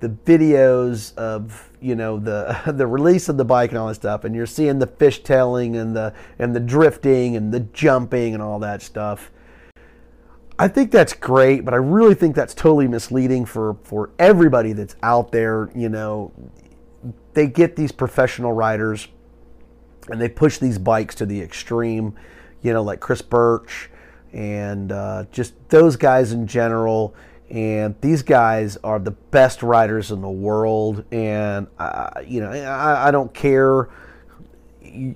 the 0.00 0.08
videos 0.08 1.16
of 1.16 1.70
you 1.80 1.96
know 1.96 2.18
the 2.18 2.56
the 2.76 2.86
release 2.86 3.28
of 3.28 3.36
the 3.36 3.44
bike 3.44 3.70
and 3.70 3.78
all 3.78 3.88
that 3.88 3.94
stuff, 3.94 4.24
and 4.24 4.34
you're 4.34 4.46
seeing 4.46 4.78
the 4.78 4.86
fishtailing 4.86 5.80
and 5.80 5.96
the 5.96 6.14
and 6.38 6.54
the 6.54 6.60
drifting 6.60 7.36
and 7.36 7.52
the 7.52 7.60
jumping 7.60 8.34
and 8.34 8.42
all 8.42 8.58
that 8.60 8.82
stuff. 8.82 9.32
I 10.58 10.68
think 10.68 10.90
that's 10.90 11.12
great, 11.12 11.66
but 11.66 11.74
I 11.74 11.78
really 11.78 12.14
think 12.14 12.34
that's 12.34 12.54
totally 12.54 12.88
misleading 12.88 13.44
for 13.46 13.76
for 13.82 14.10
everybody 14.18 14.72
that's 14.72 14.96
out 15.02 15.32
there. 15.32 15.70
You 15.74 15.88
know, 15.88 16.32
they 17.36 17.46
get 17.46 17.76
these 17.76 17.92
professional 17.92 18.54
riders 18.54 19.08
and 20.08 20.18
they 20.18 20.28
push 20.28 20.56
these 20.56 20.78
bikes 20.78 21.14
to 21.16 21.26
the 21.26 21.40
extreme. 21.40 22.14
You 22.62 22.72
know, 22.72 22.82
like 22.82 22.98
Chris 22.98 23.20
Birch 23.20 23.90
and 24.32 24.90
uh, 24.90 25.26
just 25.30 25.54
those 25.68 25.96
guys 25.96 26.32
in 26.32 26.46
general. 26.46 27.14
And 27.50 27.94
these 28.00 28.22
guys 28.22 28.78
are 28.78 28.98
the 28.98 29.10
best 29.10 29.62
riders 29.62 30.10
in 30.10 30.22
the 30.22 30.30
world. 30.30 31.04
And 31.12 31.66
you 32.26 32.40
know 32.40 32.50
I, 32.50 33.08
I, 33.08 33.10
don't 33.10 33.32
care. 33.34 33.90
You, 34.82 35.14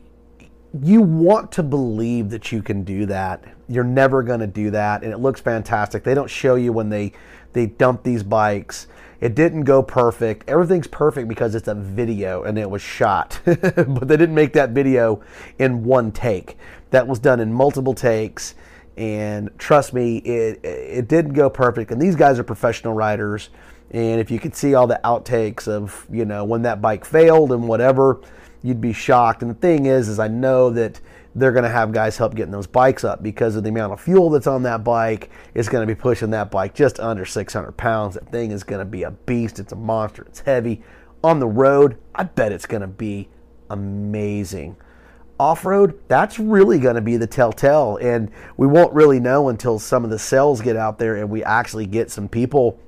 you, 0.80 1.00
want 1.00 1.50
to 1.52 1.62
believe 1.62 2.28
that 2.30 2.52
you 2.52 2.62
can 2.62 2.84
do 2.84 3.06
that. 3.06 3.42
You're 3.66 3.82
never 3.82 4.22
going 4.22 4.40
to 4.40 4.46
do 4.46 4.70
that. 4.72 5.02
And 5.02 5.12
it 5.12 5.18
looks 5.18 5.40
fantastic. 5.40 6.04
They 6.04 6.14
don't 6.14 6.30
show 6.30 6.54
you 6.54 6.72
when 6.72 6.90
they 6.90 7.14
they 7.52 7.66
dumped 7.66 8.04
these 8.04 8.22
bikes 8.22 8.86
it 9.20 9.34
didn't 9.34 9.64
go 9.64 9.82
perfect 9.82 10.48
everything's 10.48 10.86
perfect 10.86 11.28
because 11.28 11.54
it's 11.54 11.68
a 11.68 11.74
video 11.74 12.42
and 12.42 12.58
it 12.58 12.68
was 12.68 12.82
shot 12.82 13.40
but 13.44 14.08
they 14.08 14.16
didn't 14.16 14.34
make 14.34 14.52
that 14.52 14.70
video 14.70 15.22
in 15.58 15.84
one 15.84 16.10
take 16.10 16.56
that 16.90 17.06
was 17.06 17.18
done 17.18 17.40
in 17.40 17.52
multiple 17.52 17.94
takes 17.94 18.54
and 19.00 19.48
trust 19.56 19.94
me, 19.94 20.18
it 20.18 20.60
it 20.62 21.08
didn't 21.08 21.32
go 21.32 21.48
perfect. 21.48 21.90
And 21.90 22.00
these 22.00 22.16
guys 22.16 22.38
are 22.38 22.44
professional 22.44 22.92
riders. 22.92 23.48
And 23.92 24.20
if 24.20 24.30
you 24.30 24.38
could 24.38 24.54
see 24.54 24.74
all 24.74 24.86
the 24.86 25.00
outtakes 25.04 25.66
of 25.66 26.06
you 26.10 26.26
know 26.26 26.44
when 26.44 26.62
that 26.62 26.82
bike 26.82 27.06
failed 27.06 27.50
and 27.52 27.66
whatever, 27.66 28.20
you'd 28.62 28.80
be 28.80 28.92
shocked. 28.92 29.40
And 29.40 29.50
the 29.50 29.54
thing 29.54 29.86
is, 29.86 30.08
is 30.08 30.18
I 30.18 30.28
know 30.28 30.68
that 30.70 31.00
they're 31.34 31.52
going 31.52 31.64
to 31.64 31.70
have 31.70 31.92
guys 31.92 32.16
help 32.16 32.34
getting 32.34 32.52
those 32.52 32.66
bikes 32.66 33.04
up 33.04 33.22
because 33.22 33.56
of 33.56 33.62
the 33.62 33.70
amount 33.70 33.92
of 33.92 34.00
fuel 34.00 34.30
that's 34.30 34.46
on 34.46 34.62
that 34.64 34.82
bike. 34.82 35.30
It's 35.54 35.68
going 35.68 35.86
to 35.86 35.94
be 35.94 35.98
pushing 35.98 36.30
that 36.30 36.50
bike 36.50 36.74
just 36.74 36.98
under 36.98 37.24
600 37.24 37.72
pounds. 37.72 38.14
That 38.14 38.30
thing 38.30 38.50
is 38.50 38.64
going 38.64 38.80
to 38.80 38.84
be 38.84 39.04
a 39.04 39.10
beast. 39.10 39.58
It's 39.58 39.72
a 39.72 39.76
monster. 39.76 40.22
It's 40.22 40.40
heavy. 40.40 40.82
On 41.22 41.38
the 41.38 41.46
road, 41.46 41.98
I 42.14 42.24
bet 42.24 42.52
it's 42.52 42.66
going 42.66 42.82
to 42.82 42.88
be 42.88 43.28
amazing 43.68 44.76
off 45.40 45.64
road, 45.64 45.98
that's 46.06 46.38
really 46.38 46.78
going 46.78 46.96
to 46.96 47.00
be 47.00 47.16
the 47.16 47.26
telltale. 47.26 47.96
And 47.96 48.30
we 48.58 48.66
won't 48.66 48.92
really 48.92 49.18
know 49.18 49.48
until 49.48 49.78
some 49.78 50.04
of 50.04 50.10
the 50.10 50.18
sales 50.18 50.60
get 50.60 50.76
out 50.76 50.98
there 50.98 51.16
and 51.16 51.30
we 51.30 51.42
actually 51.42 51.86
get 51.86 52.10
some 52.10 52.28
people 52.28 52.78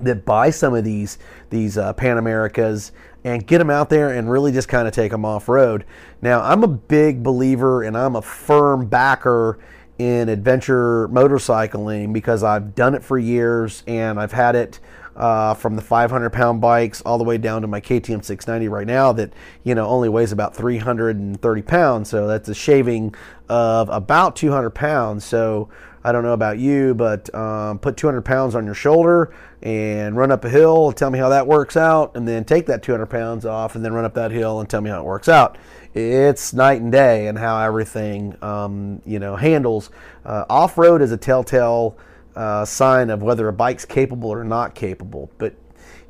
that 0.00 0.24
buy 0.24 0.50
some 0.50 0.74
of 0.74 0.84
these 0.84 1.18
these 1.50 1.78
uh, 1.78 1.92
Pan 1.92 2.18
Americas 2.18 2.92
and 3.24 3.46
get 3.46 3.58
them 3.58 3.70
out 3.70 3.88
there 3.88 4.10
and 4.10 4.30
really 4.30 4.52
just 4.52 4.68
kind 4.68 4.88
of 4.88 4.94
take 4.94 5.12
them 5.12 5.24
off 5.24 5.48
road. 5.48 5.84
Now, 6.20 6.40
I'm 6.40 6.64
a 6.64 6.68
big 6.68 7.22
believer 7.22 7.82
and 7.82 7.96
I'm 7.96 8.16
a 8.16 8.22
firm 8.22 8.86
backer 8.86 9.58
in 9.98 10.28
adventure 10.28 11.08
motorcycling 11.08 12.12
because 12.12 12.42
I've 12.42 12.74
done 12.74 12.94
it 12.94 13.04
for 13.04 13.18
years 13.18 13.84
and 13.86 14.18
I've 14.18 14.32
had 14.32 14.56
it 14.56 14.80
uh, 15.14 15.54
from 15.54 15.76
the 15.76 15.82
500 15.82 16.30
pound 16.30 16.60
bikes 16.60 17.02
all 17.02 17.18
the 17.18 17.24
way 17.24 17.38
down 17.38 17.62
to 17.62 17.68
my 17.68 17.80
KTM 17.80 18.24
690 18.24 18.68
right 18.68 18.86
now 18.86 19.12
that 19.12 19.32
you 19.62 19.74
know 19.74 19.86
only 19.86 20.08
weighs 20.08 20.32
about 20.32 20.56
330 20.56 21.62
pounds. 21.62 22.08
So 22.08 22.26
that's 22.26 22.48
a 22.48 22.54
shaving 22.54 23.14
of 23.48 23.88
about 23.90 24.36
200 24.36 24.70
pounds. 24.70 25.24
So 25.24 25.68
I 26.04 26.12
don't 26.12 26.24
know 26.24 26.32
about 26.32 26.58
you, 26.58 26.94
but 26.94 27.32
um, 27.34 27.78
put 27.78 27.96
200 27.96 28.22
pounds 28.22 28.54
on 28.54 28.64
your 28.64 28.74
shoulder 28.74 29.32
and 29.62 30.16
run 30.16 30.32
up 30.32 30.44
a 30.44 30.48
hill. 30.48 30.92
Tell 30.92 31.10
me 31.10 31.18
how 31.18 31.28
that 31.28 31.46
works 31.46 31.76
out, 31.76 32.16
and 32.16 32.26
then 32.26 32.44
take 32.44 32.66
that 32.66 32.82
200 32.82 33.06
pounds 33.06 33.46
off 33.46 33.76
and 33.76 33.84
then 33.84 33.92
run 33.92 34.04
up 34.04 34.14
that 34.14 34.32
hill 34.32 34.60
and 34.60 34.68
tell 34.68 34.80
me 34.80 34.90
how 34.90 35.00
it 35.00 35.04
works 35.04 35.28
out. 35.28 35.56
It's 35.94 36.52
night 36.52 36.80
and 36.80 36.90
day 36.90 37.28
and 37.28 37.38
how 37.38 37.60
everything 37.60 38.36
um, 38.42 39.00
you 39.04 39.18
know 39.18 39.36
handles. 39.36 39.90
Uh, 40.24 40.44
Off 40.48 40.76
road 40.78 41.02
is 41.02 41.12
a 41.12 41.16
telltale 41.16 41.96
uh, 42.34 42.64
sign 42.64 43.10
of 43.10 43.22
whether 43.22 43.46
a 43.48 43.52
bike's 43.52 43.84
capable 43.84 44.30
or 44.30 44.44
not 44.44 44.74
capable. 44.74 45.30
But 45.38 45.54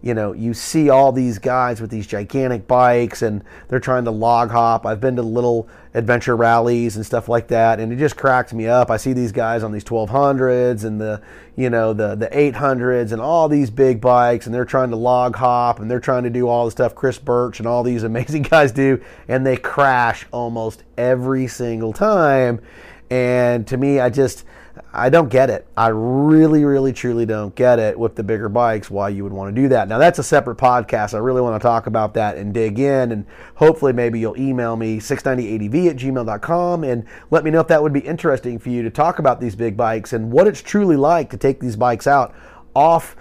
you 0.02 0.14
know, 0.14 0.32
you 0.32 0.52
see 0.52 0.90
all 0.90 1.12
these 1.12 1.38
guys 1.38 1.80
with 1.80 1.90
these 1.90 2.08
gigantic 2.08 2.66
bikes 2.66 3.22
and 3.22 3.44
they're 3.68 3.80
trying 3.80 4.04
to 4.04 4.10
log 4.10 4.50
hop. 4.50 4.84
I've 4.84 5.00
been 5.00 5.14
to 5.16 5.22
little 5.22 5.68
adventure 5.94 6.34
rallies 6.34 6.96
and 6.96 7.06
stuff 7.06 7.28
like 7.28 7.48
that, 7.48 7.78
and 7.78 7.92
it 7.92 7.96
just 7.96 8.16
cracks 8.16 8.52
me 8.52 8.66
up. 8.66 8.90
I 8.90 8.96
see 8.96 9.12
these 9.12 9.30
guys 9.30 9.62
on 9.62 9.70
these 9.70 9.84
1200s 9.84 10.84
and 10.84 11.00
the, 11.00 11.22
you 11.54 11.70
know, 11.70 11.92
the 11.92 12.16
the 12.16 12.26
800s 12.28 13.12
and 13.12 13.22
all 13.22 13.48
these 13.48 13.70
big 13.70 14.00
bikes, 14.00 14.46
and 14.46 14.54
they're 14.54 14.64
trying 14.64 14.90
to 14.90 14.96
log 14.96 15.36
hop 15.36 15.78
and 15.78 15.88
they're 15.88 16.00
trying 16.00 16.24
to 16.24 16.30
do 16.30 16.48
all 16.48 16.64
the 16.64 16.72
stuff 16.72 16.94
Chris 16.94 17.18
Birch 17.18 17.60
and 17.60 17.68
all 17.68 17.84
these 17.84 18.02
amazing 18.02 18.42
guys 18.42 18.72
do, 18.72 19.00
and 19.28 19.46
they 19.46 19.56
crash 19.56 20.26
almost 20.32 20.82
every 20.98 21.46
single 21.46 21.92
time. 21.92 22.60
And 23.08 23.66
to 23.68 23.76
me, 23.76 24.00
I 24.00 24.10
just 24.10 24.44
I 24.92 25.10
don't 25.10 25.28
get 25.28 25.50
it. 25.50 25.66
I 25.76 25.88
really, 25.88 26.64
really, 26.64 26.92
truly 26.92 27.26
don't 27.26 27.54
get 27.54 27.78
it 27.78 27.98
with 27.98 28.14
the 28.14 28.22
bigger 28.22 28.48
bikes 28.48 28.90
why 28.90 29.10
you 29.10 29.22
would 29.22 29.32
want 29.32 29.54
to 29.54 29.62
do 29.62 29.68
that. 29.68 29.88
Now, 29.88 29.98
that's 29.98 30.18
a 30.18 30.22
separate 30.22 30.56
podcast. 30.58 31.14
I 31.14 31.18
really 31.18 31.40
want 31.40 31.60
to 31.60 31.66
talk 31.66 31.86
about 31.86 32.14
that 32.14 32.36
and 32.36 32.54
dig 32.54 32.78
in. 32.78 33.12
And 33.12 33.26
hopefully, 33.54 33.92
maybe 33.92 34.20
you'll 34.20 34.38
email 34.38 34.76
me 34.76 34.98
690adv 34.98 35.90
at 35.90 35.96
gmail.com 35.96 36.84
and 36.84 37.06
let 37.30 37.44
me 37.44 37.50
know 37.50 37.60
if 37.60 37.68
that 37.68 37.82
would 37.82 37.92
be 37.92 38.00
interesting 38.00 38.58
for 38.58 38.70
you 38.70 38.82
to 38.82 38.90
talk 38.90 39.18
about 39.18 39.40
these 39.40 39.56
big 39.56 39.76
bikes 39.76 40.12
and 40.12 40.30
what 40.30 40.46
it's 40.46 40.62
truly 40.62 40.96
like 40.96 41.30
to 41.30 41.36
take 41.36 41.60
these 41.60 41.76
bikes 41.76 42.06
out 42.06 42.34
off 42.74 43.16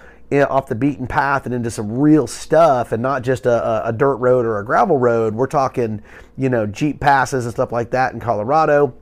off 0.48 0.66
the 0.66 0.74
beaten 0.74 1.06
path 1.06 1.44
and 1.44 1.54
into 1.54 1.70
some 1.70 1.92
real 1.92 2.26
stuff 2.26 2.92
and 2.92 3.02
not 3.02 3.20
just 3.20 3.44
a, 3.44 3.86
a, 3.86 3.92
dirt 3.92 4.16
road 4.16 4.46
or 4.46 4.58
a 4.58 4.64
gravel 4.64 4.96
road. 4.96 5.34
We're 5.34 5.46
talking, 5.46 6.02
you 6.38 6.48
know, 6.48 6.64
Jeep 6.64 7.00
passes 7.00 7.44
and 7.44 7.52
stuff 7.52 7.70
like 7.70 7.90
that 7.90 8.14
in 8.14 8.20
Colorado 8.20 8.94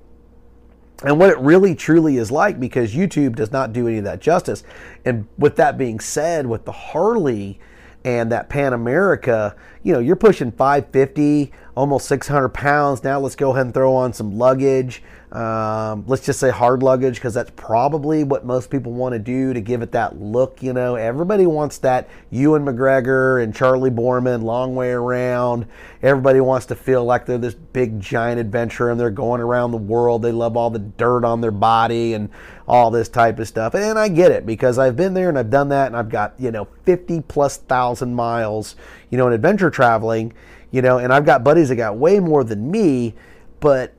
and 1.02 1.19
what 1.19 1.30
it 1.30 1.38
really 1.38 1.75
truly 1.75 2.19
is 2.19 2.30
like 2.30 2.61
because 2.61 2.95
YouTube 2.95 3.35
does 3.35 3.50
not 3.50 3.73
do 3.73 3.88
any 3.88 3.99
of 3.99 4.04
that 4.04 4.21
justice. 4.21 4.62
And 5.04 5.26
with 5.38 5.57
that 5.57 5.78
being 5.78 5.99
said, 5.99 6.47
with 6.47 6.64
the 6.64 6.73
Harley 6.73 7.59
and 8.04 8.30
that 8.33 8.49
Pan 8.49 8.73
America, 8.73 9.57
you 9.83 9.93
know, 9.93 9.99
you're 9.99 10.17
pushing 10.17 10.53
550, 10.53 11.53
almost 11.75 12.07
600 12.07 12.51
pounds. 12.51 13.03
Now 13.03 13.21
let's 13.21 13.37
go 13.37 13.51
ahead 13.51 13.67
and 13.67 13.75
throw 13.75 13.95
on 13.95 14.13
some 14.13 14.37
luggage. 14.37 15.03
Um, 15.33 16.03
let's 16.09 16.27
just 16.27 16.41
say 16.41 16.51
hard 16.51 16.83
luggage 16.83 17.15
because 17.15 17.35
that's 17.35 17.53
probably 17.55 18.25
what 18.25 18.45
most 18.45 18.69
people 18.69 18.93
want 18.93 19.13
to 19.13 19.19
do 19.21 19.53
to 19.55 19.61
give 19.61 19.81
it 19.81 19.93
that 19.93 20.21
look. 20.21 20.61
You 20.61 20.73
know, 20.73 20.97
everybody 20.97 21.47
wants 21.47 21.79
that 21.79 22.09
Ewan 22.31 22.65
McGregor 22.65 23.43
and 23.43 23.55
Charlie 23.55 23.93
Boorman 23.93 24.43
long 24.43 24.75
way 24.75 24.91
around. 24.91 25.67
Everybody 26.03 26.41
wants 26.41 26.67
to 26.67 26.75
feel 26.75 27.05
like 27.05 27.27
they're 27.27 27.39
this 27.39 27.55
big 27.55 28.01
giant 28.01 28.41
adventurer 28.41 28.91
and 28.91 28.99
they're 28.99 29.11
going 29.11 29.41
around 29.41 29.71
the 29.71 29.77
world. 29.77 30.23
They 30.23 30.33
love 30.33 30.57
all 30.57 30.71
the 30.71 30.81
dirt 30.81 31.25
on 31.25 31.41
their 31.41 31.53
body 31.53 32.15
and 32.15 32.29
all 32.67 32.91
this 32.91 33.09
type 33.09 33.39
of 33.39 33.47
stuff. 33.47 33.75
And 33.75 33.99
I 33.99 34.09
get 34.09 34.33
it 34.33 34.47
because 34.47 34.79
I've 34.79 34.97
been 34.97 35.15
there 35.15 35.29
and 35.29 35.39
I've 35.39 35.51
done 35.51 35.69
that 35.69 35.87
and 35.89 35.97
I've 35.97 36.09
got, 36.09 36.35
you 36.39 36.51
know, 36.51 36.67
50 36.85 37.21
plus 37.23 37.59
thousand 37.59 38.15
miles, 38.15 38.75
you 39.11 39.19
know, 39.19 39.26
in 39.26 39.33
adventure 39.33 39.71
traveling, 39.71 40.33
you 40.71 40.83
know, 40.83 40.99
and 40.99 41.12
I've 41.12 41.26
got 41.26 41.45
buddies 41.45 41.69
that 41.69 41.76
got 41.76 41.97
way 41.97 42.21
more 42.21 42.45
than 42.45 42.71
me, 42.71 43.14
but 43.61 43.95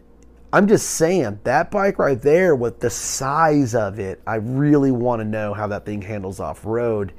I'm 0.53 0.67
just 0.67 0.91
saying 0.91 1.39
that 1.43 1.71
bike 1.71 1.99
right 1.99 2.21
there 2.21 2.55
with 2.55 2.79
the 2.79 2.89
size 2.89 3.75
of 3.75 3.99
it, 3.99 4.21
I 4.25 4.35
really 4.35 4.91
want 4.91 5.19
to 5.21 5.25
know 5.25 5.53
how 5.53 5.67
that 5.67 5.85
thing 5.85 6.01
handles 6.01 6.39
off 6.39 6.65
road. 6.65 7.13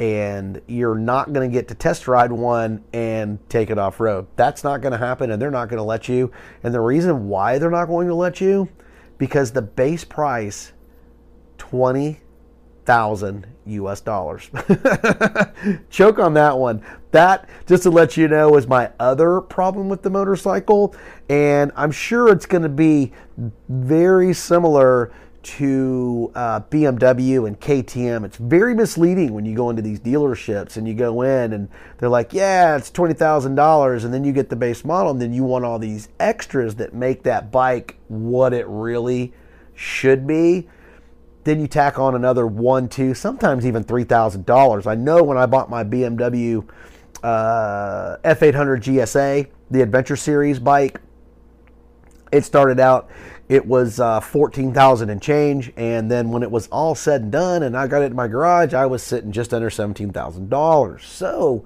And 0.00 0.62
you're 0.68 0.94
not 0.94 1.32
going 1.32 1.50
to 1.50 1.52
get 1.52 1.66
to 1.68 1.74
test 1.74 2.06
ride 2.06 2.30
one 2.30 2.84
and 2.92 3.40
take 3.48 3.68
it 3.68 3.78
off 3.78 3.98
road. 3.98 4.28
That's 4.36 4.62
not 4.62 4.80
going 4.80 4.92
to 4.92 4.98
happen, 4.98 5.32
and 5.32 5.42
they're 5.42 5.50
not 5.50 5.68
going 5.68 5.78
to 5.78 5.84
let 5.84 6.08
you. 6.08 6.30
And 6.62 6.72
the 6.72 6.80
reason 6.80 7.26
why 7.26 7.58
they're 7.58 7.68
not 7.68 7.86
going 7.86 8.06
to 8.06 8.14
let 8.14 8.40
you, 8.40 8.68
because 9.18 9.50
the 9.50 9.62
base 9.62 10.04
price, 10.04 10.72
twenty 11.56 12.20
thousand 12.84 13.48
US 13.68 14.00
dollars. 14.00 14.50
Choke 15.90 16.18
on 16.18 16.34
that 16.34 16.58
one. 16.58 16.84
That, 17.10 17.48
just 17.66 17.84
to 17.84 17.90
let 17.90 18.16
you 18.16 18.28
know, 18.28 18.56
is 18.56 18.66
my 18.66 18.90
other 19.00 19.40
problem 19.40 19.88
with 19.88 20.02
the 20.02 20.10
motorcycle. 20.10 20.94
And 21.28 21.72
I'm 21.76 21.90
sure 21.90 22.30
it's 22.32 22.46
going 22.46 22.62
to 22.62 22.68
be 22.68 23.12
very 23.68 24.34
similar 24.34 25.12
to 25.42 26.30
uh, 26.34 26.60
BMW 26.60 27.46
and 27.46 27.58
KTM, 27.58 28.24
it's 28.24 28.36
very 28.36 28.74
misleading 28.74 29.32
when 29.32 29.46
you 29.46 29.56
go 29.56 29.70
into 29.70 29.80
these 29.80 29.98
dealerships 29.98 30.76
and 30.76 30.86
you 30.86 30.92
go 30.92 31.22
in 31.22 31.52
and 31.52 31.68
they're 31.96 32.08
like, 32.08 32.34
yeah, 32.34 32.76
it's 32.76 32.90
$20,000. 32.90 34.04
And 34.04 34.12
then 34.12 34.24
you 34.24 34.32
get 34.32 34.50
the 34.50 34.56
base 34.56 34.84
model 34.84 35.10
and 35.10 35.22
then 35.22 35.32
you 35.32 35.44
want 35.44 35.64
all 35.64 35.78
these 35.78 36.08
extras 36.20 36.74
that 36.76 36.92
make 36.92 37.22
that 37.22 37.50
bike 37.50 37.96
what 38.08 38.52
it 38.52 38.66
really 38.68 39.32
should 39.74 40.26
be. 40.26 40.68
Then 41.48 41.60
you 41.60 41.66
tack 41.66 41.98
on 41.98 42.14
another 42.14 42.46
one, 42.46 42.90
two, 42.90 43.14
sometimes 43.14 43.64
even 43.64 43.82
$3,000. 43.82 44.86
I 44.86 44.94
know 44.94 45.22
when 45.22 45.38
I 45.38 45.46
bought 45.46 45.70
my 45.70 45.82
BMW 45.82 46.62
uh, 47.22 48.18
F800 48.22 48.82
GSA, 48.82 49.48
the 49.70 49.80
Adventure 49.80 50.14
Series 50.14 50.58
bike, 50.58 51.00
it 52.30 52.44
started 52.44 52.78
out 52.78 53.08
it 53.48 53.64
was 53.64 53.98
uh, 53.98 54.20
14000 54.20 55.08
and 55.08 55.22
change 55.22 55.72
and 55.78 56.10
then 56.10 56.28
when 56.28 56.42
it 56.42 56.50
was 56.50 56.68
all 56.68 56.94
said 56.94 57.22
and 57.22 57.32
done 57.32 57.62
and 57.62 57.74
i 57.74 57.86
got 57.86 58.02
it 58.02 58.10
in 58.10 58.14
my 58.14 58.28
garage 58.28 58.74
i 58.74 58.84
was 58.84 59.02
sitting 59.02 59.32
just 59.32 59.54
under 59.54 59.70
$17000 59.70 61.00
so 61.00 61.64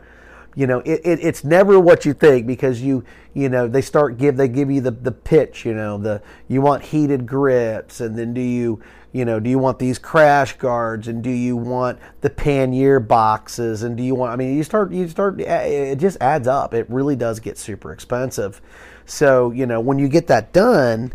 you 0.54 0.68
know 0.68 0.78
it, 0.80 1.00
it, 1.04 1.18
it's 1.20 1.42
never 1.42 1.80
what 1.80 2.04
you 2.04 2.12
think 2.12 2.46
because 2.46 2.80
you 2.80 3.02
you 3.34 3.48
know 3.48 3.66
they 3.66 3.82
start 3.82 4.18
give 4.18 4.36
they 4.36 4.46
give 4.46 4.70
you 4.70 4.80
the, 4.80 4.92
the 4.92 5.10
pitch 5.10 5.64
you 5.64 5.74
know 5.74 5.98
the 5.98 6.22
you 6.46 6.60
want 6.60 6.84
heated 6.84 7.26
grips 7.26 8.00
and 8.00 8.16
then 8.16 8.32
do 8.32 8.40
you 8.40 8.80
you 9.12 9.24
know 9.24 9.38
do 9.38 9.50
you 9.50 9.58
want 9.58 9.78
these 9.78 9.98
crash 9.98 10.56
guards 10.56 11.08
and 11.08 11.22
do 11.22 11.30
you 11.30 11.56
want 11.56 11.98
the 12.22 12.30
pannier 12.30 12.98
boxes 12.98 13.82
and 13.82 13.96
do 13.96 14.02
you 14.02 14.14
want 14.14 14.32
i 14.32 14.36
mean 14.36 14.56
you 14.56 14.62
start 14.62 14.90
you 14.92 15.08
start 15.08 15.40
it 15.40 15.96
just 15.98 16.16
adds 16.20 16.48
up 16.48 16.74
it 16.74 16.88
really 16.88 17.16
does 17.16 17.40
get 17.40 17.58
super 17.58 17.92
expensive 17.92 18.60
so 19.04 19.50
you 19.50 19.66
know 19.66 19.80
when 19.80 19.98
you 19.98 20.08
get 20.08 20.26
that 20.26 20.52
done 20.52 21.12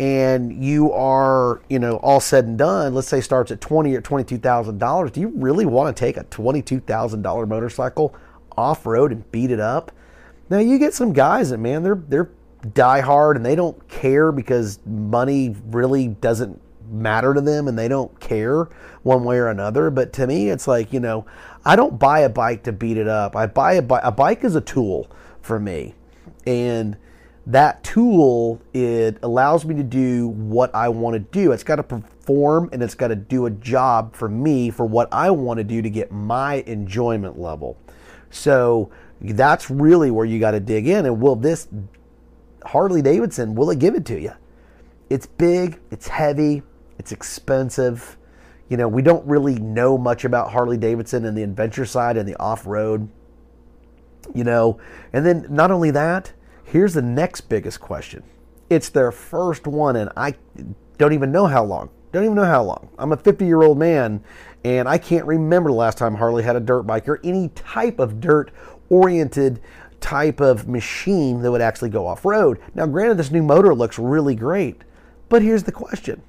and 0.00 0.64
you 0.64 0.90
are, 0.92 1.60
you 1.68 1.78
know, 1.78 1.96
all 1.96 2.20
said 2.20 2.46
and 2.46 2.56
done, 2.56 2.94
let's 2.94 3.06
say 3.06 3.20
starts 3.20 3.50
at 3.50 3.60
twenty 3.60 3.94
or 3.94 4.00
twenty-two 4.00 4.38
thousand 4.38 4.78
dollars, 4.78 5.10
do 5.10 5.20
you 5.20 5.28
really 5.36 5.66
want 5.66 5.94
to 5.94 6.00
take 6.00 6.16
a 6.16 6.24
twenty-two 6.24 6.80
thousand 6.80 7.20
dollar 7.20 7.44
motorcycle 7.44 8.16
off 8.56 8.86
road 8.86 9.12
and 9.12 9.30
beat 9.30 9.50
it 9.50 9.60
up? 9.60 9.92
Now 10.48 10.58
you 10.58 10.78
get 10.78 10.94
some 10.94 11.12
guys 11.12 11.50
that 11.50 11.58
man, 11.58 11.82
they're 11.82 12.02
they're 12.08 12.30
die 12.72 13.00
hard 13.00 13.36
and 13.36 13.44
they 13.44 13.54
don't 13.54 13.88
care 13.88 14.32
because 14.32 14.78
money 14.86 15.54
really 15.66 16.08
doesn't 16.08 16.58
matter 16.90 17.32
to 17.34 17.40
them 17.40 17.68
and 17.68 17.78
they 17.78 17.88
don't 17.88 18.18
care 18.20 18.68
one 19.02 19.24
way 19.24 19.38
or 19.38 19.48
another. 19.48 19.90
But 19.90 20.12
to 20.14 20.26
me, 20.26 20.50
it's 20.50 20.68
like 20.68 20.92
you 20.92 21.00
know, 21.00 21.26
I 21.64 21.76
don't 21.76 21.98
buy 21.98 22.20
a 22.20 22.28
bike 22.28 22.64
to 22.64 22.72
beat 22.72 22.96
it 22.96 23.08
up. 23.08 23.36
I 23.36 23.46
buy 23.46 23.74
a 23.74 23.82
bike. 23.82 24.02
A 24.04 24.12
bike 24.12 24.44
is 24.44 24.56
a 24.56 24.60
tool 24.60 25.10
for 25.40 25.58
me, 25.58 25.94
and 26.46 26.96
that 27.46 27.82
tool 27.82 28.60
it 28.72 29.18
allows 29.22 29.64
me 29.64 29.74
to 29.74 29.82
do 29.82 30.28
what 30.28 30.74
I 30.74 30.88
want 30.88 31.14
to 31.14 31.20
do. 31.20 31.52
It's 31.52 31.64
got 31.64 31.76
to 31.76 31.82
perform 31.82 32.68
and 32.72 32.82
it's 32.82 32.94
got 32.94 33.08
to 33.08 33.16
do 33.16 33.46
a 33.46 33.50
job 33.50 34.14
for 34.14 34.28
me 34.28 34.70
for 34.70 34.86
what 34.86 35.08
I 35.12 35.30
want 35.30 35.58
to 35.58 35.64
do 35.64 35.82
to 35.82 35.90
get 35.90 36.12
my 36.12 36.56
enjoyment 36.66 37.38
level. 37.38 37.76
So 38.30 38.90
that's 39.20 39.70
really 39.70 40.10
where 40.10 40.24
you 40.24 40.38
got 40.38 40.52
to 40.52 40.60
dig 40.60 40.86
in. 40.86 41.06
And 41.06 41.20
will 41.20 41.36
this 41.36 41.68
Harley 42.64 43.02
Davidson 43.02 43.54
will 43.54 43.70
it 43.70 43.78
give 43.78 43.94
it 43.94 44.04
to 44.06 44.20
you? 44.20 44.32
It's 45.08 45.26
big, 45.26 45.80
it's 45.90 46.06
heavy, 46.06 46.62
it's 47.00 47.12
expensive. 47.12 48.16
You 48.68 48.76
know, 48.76 48.86
we 48.86 49.02
don't 49.02 49.26
really 49.26 49.58
know 49.58 49.98
much 49.98 50.24
about 50.24 50.52
Harley 50.52 50.76
Davidson 50.76 51.24
and 51.24 51.36
the 51.36 51.42
adventure 51.42 51.84
side 51.84 52.16
and 52.16 52.28
the 52.28 52.38
off 52.38 52.66
road. 52.66 53.08
You 54.32 54.44
know, 54.44 54.78
and 55.12 55.26
then 55.26 55.46
not 55.50 55.72
only 55.72 55.90
that, 55.90 56.32
Here's 56.70 56.94
the 56.94 57.02
next 57.02 57.42
biggest 57.48 57.80
question. 57.80 58.22
It's 58.68 58.90
their 58.90 59.10
first 59.10 59.66
one, 59.66 59.96
and 59.96 60.08
I 60.16 60.36
don't 60.98 61.12
even 61.12 61.32
know 61.32 61.46
how 61.46 61.64
long. 61.64 61.90
Don't 62.12 62.22
even 62.22 62.36
know 62.36 62.44
how 62.44 62.62
long. 62.62 62.90
I'm 62.96 63.10
a 63.10 63.16
50 63.16 63.44
year 63.44 63.62
old 63.62 63.76
man, 63.76 64.22
and 64.62 64.88
I 64.88 64.96
can't 64.96 65.26
remember 65.26 65.70
the 65.70 65.76
last 65.76 65.98
time 65.98 66.14
Harley 66.14 66.44
had 66.44 66.54
a 66.54 66.60
dirt 66.60 66.84
bike 66.84 67.08
or 67.08 67.18
any 67.24 67.48
type 67.56 67.98
of 67.98 68.20
dirt 68.20 68.52
oriented 68.88 69.60
type 69.98 70.40
of 70.40 70.68
machine 70.68 71.42
that 71.42 71.50
would 71.50 71.60
actually 71.60 71.90
go 71.90 72.06
off 72.06 72.24
road. 72.24 72.60
Now, 72.72 72.86
granted, 72.86 73.16
this 73.16 73.32
new 73.32 73.42
motor 73.42 73.74
looks 73.74 73.98
really 73.98 74.36
great, 74.36 74.82
but 75.28 75.42
here's 75.42 75.64
the 75.64 75.72
question 75.72 76.22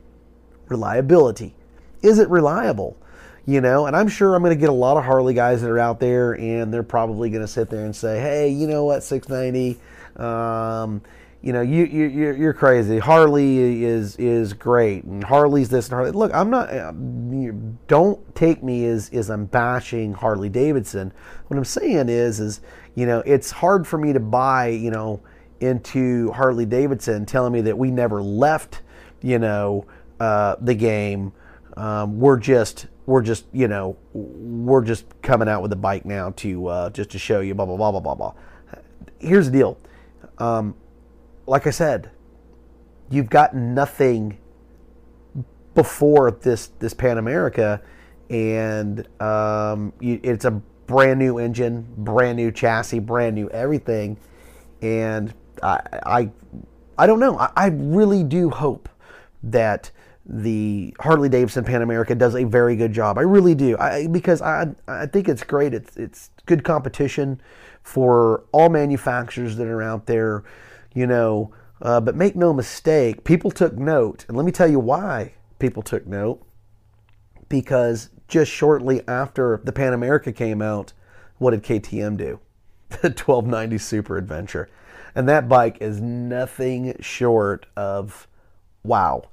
reliability. 0.72 1.54
Is 2.02 2.18
it 2.18 2.30
reliable? 2.30 2.98
You 3.46 3.60
know, 3.60 3.88
and 3.88 3.96
I'm 3.96 4.08
sure 4.08 4.36
I'm 4.36 4.44
going 4.44 4.56
to 4.56 4.60
get 4.60 4.70
a 4.70 4.74
lot 4.74 4.98
of 4.98 5.04
Harley 5.04 5.34
guys 5.34 5.62
that 5.62 5.70
are 5.70 5.80
out 5.80 6.00
there, 6.00 6.34
and 6.34 6.72
they're 6.72 6.84
probably 6.84 7.30
going 7.30 7.42
to 7.42 7.48
sit 7.48 7.70
there 7.70 7.86
and 7.86 7.96
say, 7.96 8.20
hey, 8.20 8.50
you 8.50 8.68
know 8.68 8.86
what, 8.86 9.04
690 9.04 9.80
um, 10.18 11.02
you 11.42 11.54
know, 11.54 11.62
you, 11.62 11.86
you 11.86 12.08
you're 12.34 12.54
crazy. 12.54 13.00
Harley 13.00 13.84
is 13.84 14.16
is 14.18 14.54
great, 14.54 15.06
and 15.06 15.24
Harley's 15.24 15.70
this 15.70 15.88
and 15.88 15.96
Harley. 15.96 16.12
Look, 16.12 16.32
I'm 16.36 16.52
not. 16.52 16.72
Uh, 16.72 16.92
don't 17.88 18.36
take 18.36 18.62
me 18.62 18.86
as 18.86 19.10
as 19.12 19.32
I'm 19.32 19.46
bashing 19.46 20.14
Harley 20.14 20.50
Davidson. 20.50 21.12
What 21.48 21.58
I'm 21.58 21.66
saying 21.66 22.10
is, 22.10 22.40
is 22.40 22.62
you 22.94 23.08
know, 23.08 23.24
it's 23.26 23.50
hard 23.50 23.88
for 23.88 23.98
me 23.98 24.14
to 24.14 24.20
buy, 24.20 24.68
you 24.68 24.92
know, 24.92 25.20
into 25.62 26.32
Harley 26.32 26.68
Davidson, 26.68 27.26
telling 27.26 27.54
me 27.54 27.62
that 27.62 27.78
we 27.78 27.90
never 27.90 28.22
left, 28.22 28.82
you 29.24 29.40
know, 29.40 29.88
uh, 30.22 30.56
the 30.62 30.76
game. 30.76 31.34
Um, 31.78 32.20
we're 32.20 32.38
just 32.38 32.86
we're 33.08 33.24
just 33.24 33.46
you 33.52 33.68
know 33.68 33.98
we're 34.14 34.84
just 34.84 35.06
coming 35.24 35.48
out 35.48 35.64
with 35.64 35.74
a 35.74 35.78
bike 35.78 36.06
now 36.06 36.30
to 36.38 36.68
uh, 36.68 36.90
just 36.92 37.10
to 37.12 37.20
show 37.20 37.40
you 37.40 37.56
blah 37.56 37.66
blah 37.66 37.78
blah 37.78 37.92
blah 37.92 38.00
blah 38.00 38.16
blah. 38.16 38.34
Here's 39.20 39.50
the 39.50 39.58
deal 39.58 39.78
um, 40.38 40.76
like 41.48 41.66
I 41.66 41.72
said, 41.72 42.12
you've 43.10 43.30
got 43.30 43.56
nothing 43.56 44.38
before 45.74 46.30
this 46.30 46.68
this 46.80 46.94
Pan 46.94 47.18
America, 47.18 47.82
and 48.30 49.08
um, 49.20 49.94
you, 50.00 50.20
it's 50.24 50.46
a 50.46 50.52
brand 50.52 51.20
new 51.20 51.40
engine, 51.40 51.88
brand 51.98 52.38
new 52.38 52.52
chassis, 52.52 53.00
brand 53.00 53.36
new 53.36 53.50
everything, 53.50 54.18
and 54.84 55.34
I 55.64 55.82
I, 56.06 56.32
I 56.98 57.08
don't 57.08 57.20
know. 57.20 57.40
I, 57.40 57.52
I 57.56 57.68
really 57.68 58.24
do 58.24 58.52
hope 58.52 58.88
that 59.44 59.90
the 60.34 60.96
Harley 61.02 61.28
Davidson 61.28 61.66
Pan 61.66 61.82
America 61.82 62.16
does 62.16 62.36
a 62.36 62.46
very 62.46 62.78
good 62.78 62.94
job. 62.94 63.18
I 63.18 63.22
really 63.22 63.54
do. 63.54 63.78
I, 63.78 64.08
because 64.08 64.42
I 64.42 64.68
I 64.88 65.06
think 65.06 65.28
it's 65.28 65.44
great. 65.44 65.74
It's 65.74 65.98
it's 65.98 66.30
good 66.46 66.64
competition 66.64 67.42
for 67.84 68.46
all 68.54 68.70
manufacturers 68.70 69.58
that 69.58 69.68
are 69.68 69.82
out 69.82 70.06
there, 70.06 70.44
you 70.94 71.06
know. 71.06 71.54
Uh, 71.82 72.00
but 72.00 72.16
make 72.16 72.36
no 72.36 72.54
mistake, 72.54 73.24
people 73.26 73.52
took 73.52 73.78
note. 73.78 74.24
And 74.28 74.38
let 74.38 74.46
me 74.46 74.52
tell 74.52 74.70
you 74.70 74.80
why 74.80 75.34
people 75.60 75.84
took 75.84 76.08
note. 76.08 76.42
Because 77.50 78.10
just 78.30 78.52
shortly 78.52 79.06
after 79.10 79.60
the 79.66 79.74
Pan 79.74 79.92
America 79.92 80.32
came 80.32 80.62
out, 80.62 80.94
what 81.40 81.52
did 81.52 81.64
KTM 81.64 82.18
do? 82.18 82.40
The 82.90 83.10
1290 83.10 83.78
Super 83.80 84.18
Adventure. 84.18 84.70
And 85.16 85.28
that 85.28 85.50
bike 85.50 85.78
is 85.82 86.00
nothing 86.00 86.96
short 87.02 87.66
of 87.76 88.28
wow. 88.84 89.24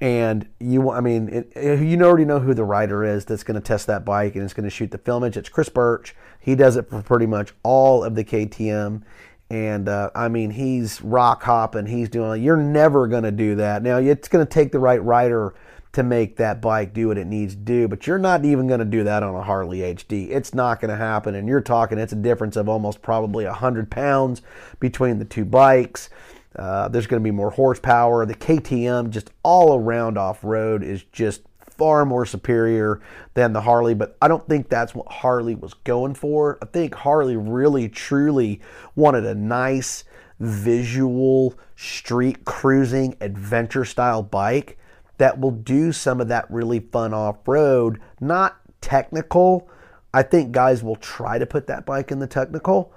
And 0.00 0.48
you, 0.58 0.90
I 0.90 1.00
mean, 1.00 1.28
it, 1.54 1.82
you 1.82 2.00
already 2.02 2.24
know 2.24 2.40
who 2.40 2.54
the 2.54 2.64
rider 2.64 3.04
is 3.04 3.26
that's 3.26 3.42
going 3.42 3.60
to 3.60 3.60
test 3.60 3.86
that 3.88 4.04
bike 4.04 4.34
and 4.34 4.44
is 4.44 4.54
going 4.54 4.64
to 4.64 4.70
shoot 4.70 4.90
the 4.90 4.98
filmage. 4.98 5.36
It's 5.36 5.50
Chris 5.50 5.68
Birch. 5.68 6.14
He 6.38 6.54
does 6.54 6.76
it 6.76 6.88
for 6.88 7.02
pretty 7.02 7.26
much 7.26 7.52
all 7.62 8.02
of 8.02 8.14
the 8.14 8.24
KTM. 8.24 9.02
And 9.50 9.88
uh, 9.88 10.10
I 10.14 10.28
mean, 10.28 10.50
he's 10.50 11.02
rock 11.02 11.42
hopping. 11.42 11.86
He's 11.86 12.08
doing. 12.08 12.42
You're 12.42 12.56
never 12.56 13.08
going 13.08 13.24
to 13.24 13.32
do 13.32 13.56
that. 13.56 13.82
Now, 13.82 13.98
it's 13.98 14.28
going 14.28 14.46
to 14.46 14.50
take 14.50 14.72
the 14.72 14.78
right 14.78 15.02
rider 15.02 15.54
to 15.92 16.02
make 16.04 16.36
that 16.36 16.60
bike 16.62 16.94
do 16.94 17.08
what 17.08 17.18
it 17.18 17.26
needs 17.26 17.54
to 17.54 17.60
do, 17.60 17.88
but 17.88 18.06
you're 18.06 18.18
not 18.18 18.44
even 18.44 18.68
going 18.68 18.78
to 18.78 18.86
do 18.86 19.02
that 19.02 19.24
on 19.24 19.34
a 19.34 19.42
Harley 19.42 19.78
HD. 19.78 20.30
It's 20.30 20.54
not 20.54 20.80
going 20.80 20.90
to 20.90 20.96
happen. 20.96 21.34
And 21.34 21.48
you're 21.48 21.60
talking, 21.60 21.98
it's 21.98 22.12
a 22.12 22.16
difference 22.16 22.54
of 22.56 22.68
almost 22.68 23.02
probably 23.02 23.44
100 23.44 23.90
pounds 23.90 24.40
between 24.78 25.18
the 25.18 25.24
two 25.24 25.44
bikes. 25.44 26.08
Uh, 26.56 26.88
there's 26.88 27.06
going 27.06 27.22
to 27.22 27.24
be 27.24 27.30
more 27.30 27.50
horsepower. 27.50 28.26
The 28.26 28.34
KTM, 28.34 29.10
just 29.10 29.30
all 29.42 29.76
around 29.76 30.18
off 30.18 30.42
road, 30.42 30.82
is 30.82 31.04
just 31.04 31.42
far 31.80 32.04
more 32.04 32.26
superior 32.26 33.00
than 33.32 33.54
the 33.54 33.62
Harley, 33.62 33.94
but 33.94 34.16
I 34.20 34.28
don't 34.28 34.46
think 34.46 34.68
that's 34.68 34.94
what 34.94 35.10
Harley 35.10 35.54
was 35.54 35.72
going 35.72 36.14
for. 36.14 36.58
I 36.60 36.66
think 36.66 36.94
Harley 36.94 37.36
really 37.36 37.88
truly 37.88 38.60
wanted 38.94 39.24
a 39.24 39.34
nice 39.34 40.04
visual 40.40 41.54
street 41.76 42.44
cruising 42.44 43.16
adventure 43.22 43.86
style 43.86 44.22
bike 44.22 44.78
that 45.16 45.40
will 45.40 45.50
do 45.52 45.92
some 45.92 46.20
of 46.20 46.28
that 46.28 46.50
really 46.50 46.80
fun 46.80 47.14
off 47.14 47.36
road, 47.46 48.00
not 48.20 48.56
technical. 48.82 49.66
I 50.12 50.22
think 50.22 50.52
guys 50.52 50.82
will 50.82 50.96
try 50.96 51.38
to 51.38 51.46
put 51.46 51.66
that 51.68 51.86
bike 51.86 52.10
in 52.10 52.18
the 52.18 52.26
technical, 52.26 52.92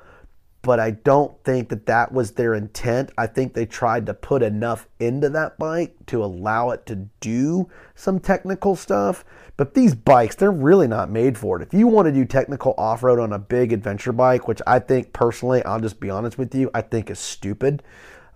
but 0.64 0.80
I 0.80 0.92
don't 0.92 1.38
think 1.44 1.68
that 1.70 1.86
that 1.88 2.14
was 2.14 2.32
their 2.32 2.56
intent. 2.56 3.12
I 3.18 3.28
think 3.28 3.54
they 3.54 3.66
tried 3.66 4.06
to 4.06 4.14
put 4.14 4.42
enough 4.42 4.88
into 4.98 5.30
that 5.30 5.60
bike 5.60 5.94
to 6.08 6.24
allow 6.24 6.70
it 6.70 6.86
to 6.86 6.96
do 7.20 7.70
some 7.96 8.20
technical 8.22 8.78
stuff. 8.78 9.26
But 9.58 9.74
these 9.74 9.94
bikes, 9.94 10.36
they're 10.36 10.52
really 10.52 10.88
not 10.88 11.12
made 11.12 11.38
for 11.38 11.62
it. 11.62 11.68
If 11.68 11.78
you 11.78 11.88
want 11.88 12.08
to 12.08 12.14
do 12.14 12.24
technical 12.24 12.74
off 12.78 13.04
road 13.04 13.20
on 13.20 13.34
a 13.34 13.40
big 13.40 13.74
adventure 13.74 14.14
bike, 14.14 14.48
which 14.48 14.62
I 14.66 14.80
think 14.80 15.12
personally, 15.12 15.64
I'll 15.66 15.82
just 15.82 16.00
be 16.00 16.10
honest 16.10 16.38
with 16.38 16.56
you, 16.56 16.72
I 16.74 16.82
think 16.82 17.12
is 17.12 17.20
stupid, 17.20 17.84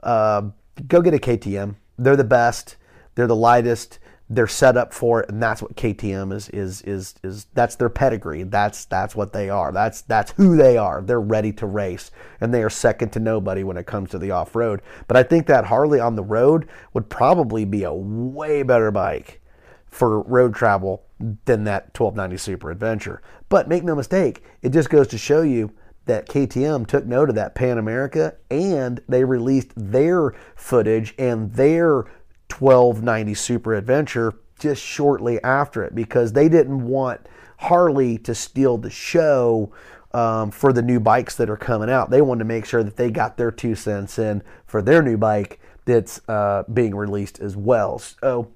uh, 0.03 0.43
go 0.85 1.01
get 1.01 1.13
a 1.13 1.19
KTM. 1.19 1.75
They're 1.97 2.17
the 2.17 2.25
best, 2.25 2.75
they're 3.15 3.25
the 3.25 3.37
lightest, 3.37 3.99
they're 4.29 4.47
set 4.47 4.75
up 4.75 4.93
for 4.93 5.21
it, 5.21 5.29
and 5.29 5.41
that's 5.41 5.61
what 5.61 5.75
KTM 5.75 6.33
is 6.33 6.49
is 6.49 6.81
is 6.81 7.15
is 7.23 7.45
that's 7.53 7.75
their 7.75 7.89
pedigree. 7.89 8.43
That's 8.43 8.85
that's 8.85 9.15
what 9.15 9.31
they 9.31 9.49
are. 9.49 9.71
That's 9.71 10.01
that's 10.01 10.31
who 10.31 10.57
they 10.57 10.77
are. 10.77 11.01
They're 11.01 11.21
ready 11.21 11.53
to 11.53 11.65
race, 11.65 12.11
and 12.41 12.53
they 12.53 12.61
are 12.63 12.69
second 12.69 13.11
to 13.11 13.19
nobody 13.19 13.63
when 13.63 13.77
it 13.77 13.85
comes 13.85 14.09
to 14.11 14.19
the 14.19 14.31
off 14.31 14.55
road. 14.55 14.81
But 15.07 15.17
I 15.17 15.23
think 15.23 15.47
that 15.47 15.65
Harley 15.65 15.99
on 15.99 16.15
the 16.15 16.23
road 16.23 16.67
would 16.93 17.09
probably 17.09 17.63
be 17.63 17.83
a 17.83 17.93
way 17.93 18.63
better 18.63 18.91
bike 18.91 19.41
for 19.87 20.21
road 20.21 20.53
travel 20.53 21.03
than 21.45 21.63
that 21.63 21.97
1290 21.97 22.37
Super 22.37 22.69
Adventure. 22.69 23.21
But 23.49 23.69
make 23.69 23.83
no 23.83 23.95
mistake, 23.95 24.43
it 24.61 24.69
just 24.69 24.89
goes 24.89 25.07
to 25.07 25.17
show 25.17 25.41
you 25.41 25.71
that 26.05 26.27
KTM 26.27 26.87
took 26.87 27.05
note 27.05 27.29
of 27.29 27.35
that 27.35 27.55
Pan 27.55 27.77
America 27.77 28.35
and 28.49 29.01
they 29.07 29.23
released 29.23 29.71
their 29.75 30.33
footage 30.55 31.13
and 31.17 31.53
their 31.53 32.05
1290 32.49 33.33
Super 33.33 33.75
Adventure 33.75 34.33
just 34.59 34.81
shortly 34.81 35.41
after 35.43 35.83
it 35.83 35.93
because 35.93 36.33
they 36.33 36.49
didn't 36.49 36.85
want 36.85 37.21
Harley 37.57 38.17
to 38.19 38.33
steal 38.33 38.77
the 38.77 38.89
show 38.89 39.71
um, 40.13 40.51
for 40.51 40.73
the 40.73 40.81
new 40.81 40.99
bikes 40.99 41.35
that 41.35 41.49
are 41.49 41.57
coming 41.57 41.89
out. 41.89 42.09
They 42.09 42.21
wanted 42.21 42.39
to 42.39 42.45
make 42.45 42.65
sure 42.65 42.83
that 42.83 42.97
they 42.97 43.11
got 43.11 43.37
their 43.37 43.51
two 43.51 43.75
cents 43.75 44.17
in 44.17 44.41
for 44.65 44.81
their 44.81 45.01
new 45.01 45.17
bike 45.17 45.59
that's 45.85 46.21
uh, 46.27 46.63
being 46.73 46.95
released 46.95 47.39
as 47.39 47.55
well. 47.55 47.99
So 47.99 48.51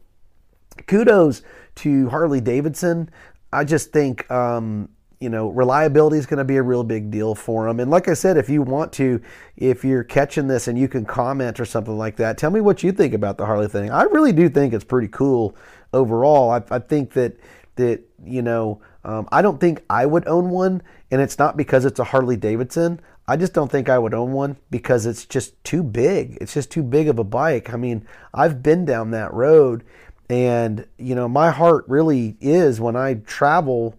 kudos 0.88 1.41
to 1.75 2.10
Harley 2.10 2.41
Davidson. 2.41 3.10
I 3.54 3.63
just 3.63 3.91
think 3.91 4.30
um, 4.32 4.89
you 5.21 5.29
know, 5.29 5.49
reliability 5.49 6.17
is 6.17 6.25
going 6.25 6.39
to 6.39 6.43
be 6.43 6.57
a 6.57 6.63
real 6.63 6.84
big 6.84 7.12
deal 7.12 7.36
for 7.36 7.67
them. 7.67 7.79
And 7.79 7.91
like 7.91 8.07
I 8.07 8.15
said, 8.15 8.38
if 8.38 8.49
you 8.49 8.63
want 8.63 8.91
to, 8.93 9.21
if 9.55 9.86
you're 9.86 10.03
catching 10.03 10.47
this 10.47 10.67
and 10.67 10.77
you 10.77 10.88
can 10.88 11.05
comment 11.05 11.60
or 11.60 11.65
something 11.65 11.95
like 11.95 12.15
that, 12.15 12.39
tell 12.39 12.49
me 12.49 12.60
what 12.60 12.81
you 12.81 12.91
think 12.91 13.13
about 13.13 13.38
the 13.38 13.45
Harley 13.45 13.67
thing. 13.67 13.91
I 13.91 14.03
really 14.03 14.34
do 14.34 14.49
think 14.49 14.73
it's 14.73 14.84
pretty 14.84 15.07
cool 15.10 15.55
overall. 15.93 16.49
I, 16.49 16.63
I 16.71 16.79
think 16.79 17.13
that 17.13 17.38
that 17.75 18.01
you 18.25 18.41
know, 18.41 18.81
um, 19.05 19.29
I 19.31 19.43
don't 19.43 19.60
think 19.60 19.84
I 19.89 20.07
would 20.07 20.27
own 20.27 20.49
one, 20.49 20.81
and 21.12 21.21
it's 21.21 21.38
not 21.38 21.55
because 21.55 21.86
it's 21.86 21.99
a 21.99 22.03
Harley 22.03 22.36
Davidson. 22.36 22.99
I 23.27 23.38
just 23.38 23.53
don't 23.53 23.71
think 23.71 23.89
I 23.89 23.99
would 23.99 24.15
own 24.15 24.31
one 24.34 24.57
because 24.71 25.05
it's 25.05 25.25
just 25.25 25.63
too 25.63 25.84
big. 25.84 26.39
It's 26.41 26.55
just 26.55 26.71
too 26.71 26.84
big 26.84 27.07
of 27.07 27.19
a 27.19 27.23
bike. 27.23 27.71
I 27.71 27.77
mean, 27.77 28.07
I've 28.34 28.63
been 28.63 28.86
down 28.86 29.12
that 29.12 29.34
road, 29.34 29.84
and 30.29 30.88
you 30.97 31.13
know, 31.13 31.27
my 31.27 31.51
heart 31.51 31.86
really 31.88 32.38
is 32.41 32.81
when 32.81 32.95
I 32.95 33.13
travel 33.13 33.95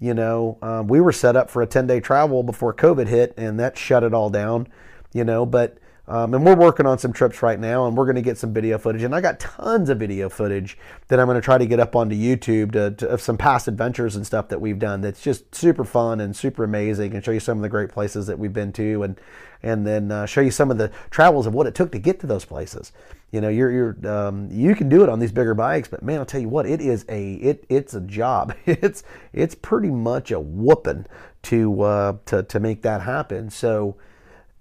you 0.00 0.14
know, 0.14 0.58
um, 0.62 0.88
we 0.88 1.00
were 1.00 1.12
set 1.12 1.36
up 1.36 1.50
for 1.50 1.62
a 1.62 1.66
10 1.66 1.86
day 1.86 2.00
travel 2.00 2.42
before 2.42 2.74
COVID 2.74 3.06
hit, 3.06 3.34
and 3.36 3.60
that 3.60 3.76
shut 3.76 4.02
it 4.02 4.14
all 4.14 4.30
down. 4.30 4.66
You 5.12 5.24
know, 5.24 5.44
but 5.44 5.76
um, 6.10 6.34
and 6.34 6.44
we're 6.44 6.56
working 6.56 6.86
on 6.86 6.98
some 6.98 7.12
trips 7.12 7.40
right 7.40 7.60
now, 7.60 7.86
and 7.86 7.96
we're 7.96 8.04
going 8.04 8.16
to 8.16 8.22
get 8.22 8.36
some 8.36 8.52
video 8.52 8.78
footage. 8.78 9.04
And 9.04 9.14
I 9.14 9.20
got 9.20 9.38
tons 9.38 9.88
of 9.90 9.98
video 9.98 10.28
footage 10.28 10.76
that 11.06 11.20
I'm 11.20 11.26
going 11.26 11.36
to 11.36 11.40
try 11.40 11.56
to 11.56 11.66
get 11.66 11.78
up 11.78 11.94
onto 11.94 12.16
YouTube 12.16 12.72
to, 12.72 12.90
to, 12.90 13.08
of 13.08 13.20
some 13.20 13.38
past 13.38 13.68
adventures 13.68 14.16
and 14.16 14.26
stuff 14.26 14.48
that 14.48 14.60
we've 14.60 14.80
done. 14.80 15.02
That's 15.02 15.22
just 15.22 15.54
super 15.54 15.84
fun 15.84 16.20
and 16.20 16.34
super 16.34 16.64
amazing, 16.64 17.14
and 17.14 17.24
show 17.24 17.30
you 17.30 17.38
some 17.38 17.58
of 17.58 17.62
the 17.62 17.68
great 17.68 17.90
places 17.90 18.26
that 18.26 18.40
we've 18.40 18.52
been 18.52 18.72
to, 18.72 19.04
and 19.04 19.20
and 19.62 19.86
then 19.86 20.10
uh, 20.10 20.26
show 20.26 20.40
you 20.40 20.50
some 20.50 20.72
of 20.72 20.78
the 20.78 20.90
travels 21.10 21.46
of 21.46 21.54
what 21.54 21.68
it 21.68 21.76
took 21.76 21.92
to 21.92 21.98
get 22.00 22.18
to 22.20 22.26
those 22.26 22.44
places. 22.44 22.90
You 23.30 23.40
know, 23.40 23.48
you're 23.48 23.70
you're 23.70 24.12
um, 24.12 24.48
you 24.50 24.74
can 24.74 24.88
do 24.88 25.04
it 25.04 25.08
on 25.08 25.20
these 25.20 25.30
bigger 25.30 25.54
bikes, 25.54 25.86
but 25.86 26.02
man, 26.02 26.18
I'll 26.18 26.26
tell 26.26 26.40
you 26.40 26.48
what, 26.48 26.66
it 26.66 26.80
is 26.80 27.04
a 27.08 27.34
it 27.34 27.66
it's 27.68 27.94
a 27.94 28.00
job. 28.00 28.52
It's 28.66 29.04
it's 29.32 29.54
pretty 29.54 29.90
much 29.90 30.32
a 30.32 30.40
whooping 30.40 31.06
to 31.42 31.82
uh, 31.82 32.16
to 32.26 32.42
to 32.42 32.58
make 32.58 32.82
that 32.82 33.02
happen. 33.02 33.48
So. 33.48 33.94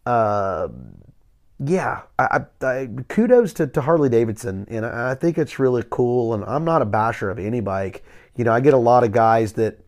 Uh, 0.05 0.69
yeah, 1.63 2.03
I, 2.17 2.45
I, 2.61 2.89
kudos 3.09 3.51
to, 3.53 3.67
to 3.67 3.81
Harley 3.81 4.07
Davidson, 4.07 4.65
and 4.69 4.85
I, 4.85 5.13
think 5.13 5.37
it's 5.37 5.59
really 5.59 5.83
cool. 5.89 6.33
And 6.33 6.45
I'm 6.45 6.63
not 6.63 6.81
a 6.81 6.85
basher 6.85 7.29
of 7.29 7.37
any 7.37 7.59
bike. 7.59 8.03
You 8.37 8.45
know, 8.45 8.53
I 8.53 8.61
get 8.61 8.73
a 8.73 8.77
lot 8.77 9.03
of 9.03 9.11
guys 9.11 9.53
that 9.53 9.79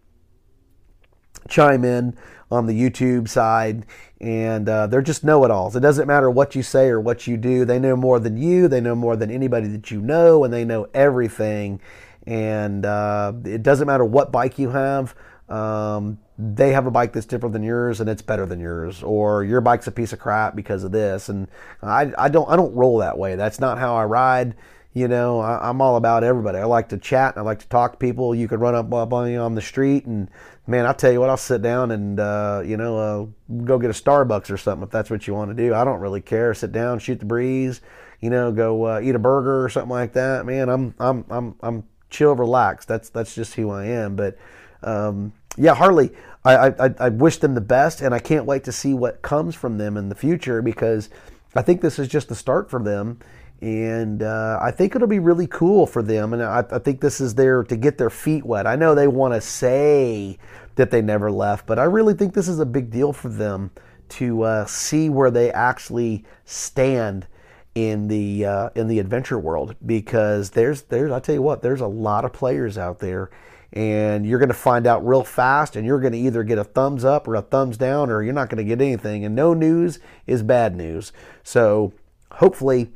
chime 1.47 1.86
in 1.86 2.17
on 2.51 2.65
the 2.65 2.73
YouTube 2.73 3.29
side, 3.29 3.86
and 4.19 4.67
uh, 4.67 4.88
they're 4.88 5.01
just 5.01 5.23
know-it-alls. 5.23 5.77
It 5.77 5.79
doesn't 5.79 6.07
matter 6.07 6.29
what 6.29 6.55
you 6.55 6.63
say 6.63 6.89
or 6.89 6.99
what 6.99 7.25
you 7.25 7.38
do; 7.38 7.63
they 7.63 7.79
know 7.79 7.95
more 7.95 8.19
than 8.19 8.36
you. 8.36 8.67
They 8.67 8.81
know 8.81 8.95
more 8.95 9.15
than 9.15 9.31
anybody 9.31 9.67
that 9.69 9.91
you 9.91 10.01
know, 10.01 10.43
and 10.43 10.53
they 10.53 10.65
know 10.65 10.89
everything. 10.93 11.79
And 12.27 12.86
uh, 12.86 13.31
it 13.45 13.63
doesn't 13.63 13.88
matter 13.88 14.03
what 14.03 14.31
bike 14.31 14.60
you 14.60 14.71
have. 14.71 15.15
Um, 15.47 16.19
they 16.41 16.71
have 16.71 16.88
a 16.88 16.91
bike 16.91 17.13
that's 17.13 17.27
different 17.27 17.54
than 17.54 17.62
yours 17.62 18.01
and 18.01 18.10
it's 18.10 18.23
better 18.23 18.45
than 18.45 18.60
yours, 18.60 19.04
or 19.04 19.43
your 19.43 19.62
bike's 19.62 19.88
a 19.88 19.91
piece 19.91 20.12
of 20.12 20.19
crap 20.19 20.56
because 20.56 20.84
of 20.84 20.91
this. 20.91 21.30
And 21.30 21.47
I, 21.84 22.12
I 22.17 22.30
don't 22.30 22.49
I 22.49 22.56
don't 22.56 22.73
roll 22.73 22.97
that 22.97 23.17
way. 23.17 23.36
That's 23.36 23.60
not 23.60 23.77
how 23.77 23.95
I 23.95 24.06
ride. 24.06 24.56
You 24.93 25.08
know, 25.08 25.39
I, 25.39 25.69
am 25.69 25.82
all 25.82 25.95
about 25.95 26.23
everybody. 26.23 26.58
I 26.58 26.65
like 26.65 26.89
to 26.89 26.97
chat. 26.97 27.38
I 27.38 27.41
like 27.41 27.60
to 27.60 27.67
talk 27.69 27.93
to 27.93 27.97
people. 27.97 28.36
You 28.36 28.49
could 28.49 28.60
run 28.60 28.75
up, 28.75 28.93
up 28.93 29.13
on 29.13 29.25
me 29.25 29.38
on 29.38 29.56
the 29.56 29.62
street, 29.62 30.06
and 30.06 30.30
man, 30.67 30.86
I'll 30.86 30.93
tell 30.93 31.13
you 31.13 31.21
what, 31.21 31.30
I'll 31.30 31.38
sit 31.38 31.62
down 31.62 31.91
and 31.91 32.19
uh, 32.19 32.62
you 32.65 32.75
know 32.75 32.97
uh, 32.97 33.56
go 33.63 33.77
get 33.77 33.89
a 33.89 33.93
Starbucks 33.93 34.49
or 34.49 34.58
something 34.58 34.84
if 34.84 34.89
that's 34.89 35.10
what 35.10 35.27
you 35.27 35.34
want 35.34 35.56
to 35.56 35.56
do. 35.56 35.73
I 35.73 35.86
don't 35.86 36.01
really 36.01 36.21
care. 36.21 36.54
Sit 36.54 36.71
down, 36.71 36.99
shoot 36.99 37.19
the 37.19 37.25
breeze. 37.25 37.82
You 38.19 38.32
know, 38.32 38.51
go 38.51 38.84
uh, 38.84 38.99
eat 39.01 39.15
a 39.15 39.19
burger 39.19 39.63
or 39.63 39.69
something 39.69 39.91
like 39.91 40.13
that. 40.13 40.45
Man, 40.45 40.69
I'm 40.69 40.95
I'm 40.99 41.25
I'm 41.30 41.56
I'm 41.62 41.84
chill, 42.10 42.36
relaxed. 42.36 42.88
That's 42.88 43.10
that's 43.10 43.36
just 43.36 43.54
who 43.54 43.69
I 43.69 43.86
am. 43.86 44.15
But 44.15 44.38
um, 44.84 45.34
yeah, 45.57 45.73
Harley, 45.73 46.11
I, 46.43 46.69
I, 46.69 46.93
I 46.99 47.09
wish 47.09 47.37
them 47.37 47.53
the 47.53 47.61
best, 47.61 48.01
and 48.01 48.13
I 48.13 48.19
can't 48.19 48.45
wait 48.45 48.63
to 48.63 48.71
see 48.71 48.93
what 48.93 49.21
comes 49.21 49.55
from 49.55 49.77
them 49.77 49.97
in 49.97 50.09
the 50.09 50.15
future 50.15 50.61
because 50.61 51.09
I 51.55 51.61
think 51.61 51.81
this 51.81 51.99
is 51.99 52.07
just 52.07 52.29
the 52.29 52.35
start 52.35 52.69
for 52.69 52.81
them. 52.81 53.19
And 53.61 54.23
uh, 54.23 54.57
I 54.59 54.71
think 54.71 54.95
it'll 54.95 55.07
be 55.07 55.19
really 55.19 55.45
cool 55.45 55.85
for 55.85 56.01
them. 56.01 56.33
And 56.33 56.41
I, 56.41 56.65
I 56.71 56.79
think 56.79 56.99
this 56.99 57.21
is 57.21 57.35
there 57.35 57.63
to 57.63 57.77
get 57.77 57.99
their 57.99 58.09
feet 58.09 58.43
wet. 58.43 58.65
I 58.65 58.75
know 58.75 58.95
they 58.95 59.07
want 59.07 59.35
to 59.35 59.41
say 59.41 60.39
that 60.75 60.89
they 60.89 61.01
never 61.01 61.31
left, 61.31 61.67
but 61.67 61.77
I 61.77 61.83
really 61.83 62.15
think 62.15 62.33
this 62.33 62.47
is 62.47 62.59
a 62.59 62.65
big 62.65 62.89
deal 62.89 63.13
for 63.13 63.29
them 63.29 63.69
to 64.09 64.41
uh, 64.41 64.65
see 64.65 65.09
where 65.09 65.29
they 65.29 65.51
actually 65.51 66.25
stand 66.43 67.27
in 67.75 68.07
the 68.07 68.45
uh, 68.45 68.69
in 68.75 68.87
the 68.87 68.99
adventure 68.99 69.39
world 69.39 69.75
because 69.85 70.49
there's 70.49 70.81
there's 70.83 71.11
I 71.11 71.19
tell 71.19 71.35
you 71.35 71.41
what 71.41 71.61
there's 71.61 71.79
a 71.79 71.87
lot 71.87 72.25
of 72.25 72.33
players 72.33 72.77
out 72.77 72.99
there 72.99 73.29
and 73.73 74.25
you're 74.25 74.39
going 74.39 74.49
to 74.49 74.53
find 74.53 74.86
out 74.86 75.05
real 75.05 75.23
fast 75.23 75.75
and 75.75 75.86
you're 75.86 75.99
going 75.99 76.13
to 76.13 76.19
either 76.19 76.43
get 76.43 76.57
a 76.57 76.63
thumbs 76.63 77.05
up 77.05 77.27
or 77.27 77.36
a 77.36 77.41
thumbs 77.41 77.77
down 77.77 78.10
or 78.10 78.21
you're 78.21 78.34
not 78.34 78.49
going 78.49 78.57
to 78.57 78.63
get 78.63 78.81
anything 78.81 79.23
and 79.23 79.36
no 79.36 79.53
news 79.53 79.99
is 80.27 80.43
bad 80.43 80.75
news. 80.75 81.13
So 81.43 81.93
hopefully 82.31 82.91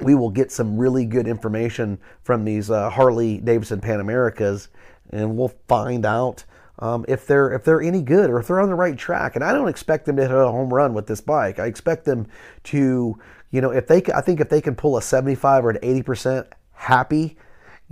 we 0.00 0.14
will 0.14 0.30
get 0.30 0.50
some 0.50 0.78
really 0.78 1.04
good 1.04 1.26
information 1.26 1.98
from 2.22 2.44
these 2.44 2.70
uh, 2.70 2.90
harley 2.90 3.38
davidson 3.38 3.80
pan 3.80 4.00
americas 4.00 4.68
and 5.10 5.36
we'll 5.36 5.52
find 5.68 6.04
out 6.04 6.44
um, 6.78 7.04
if 7.06 7.26
they're 7.26 7.52
if 7.52 7.64
they're 7.64 7.80
any 7.80 8.02
good 8.02 8.28
or 8.28 8.40
if 8.40 8.48
they're 8.48 8.60
on 8.60 8.68
the 8.68 8.74
right 8.74 8.98
track. 8.98 9.36
And 9.36 9.44
i 9.44 9.52
don't 9.52 9.68
expect 9.68 10.06
them 10.06 10.16
to 10.16 10.22
hit 10.22 10.30
a 10.30 10.50
home 10.50 10.72
run 10.72 10.94
with 10.94 11.06
this 11.06 11.20
bike. 11.20 11.58
I 11.58 11.66
expect 11.66 12.04
them 12.04 12.26
to 12.64 13.18
you 13.50 13.60
know 13.60 13.70
if 13.70 13.86
they 13.86 14.02
i 14.14 14.20
think 14.20 14.40
if 14.40 14.48
they 14.48 14.60
can 14.60 14.74
pull 14.74 14.96
a 14.96 15.02
75 15.02 15.64
or 15.64 15.70
an 15.70 15.78
80 15.82 16.02
percent 16.02 16.46
happy 16.72 17.36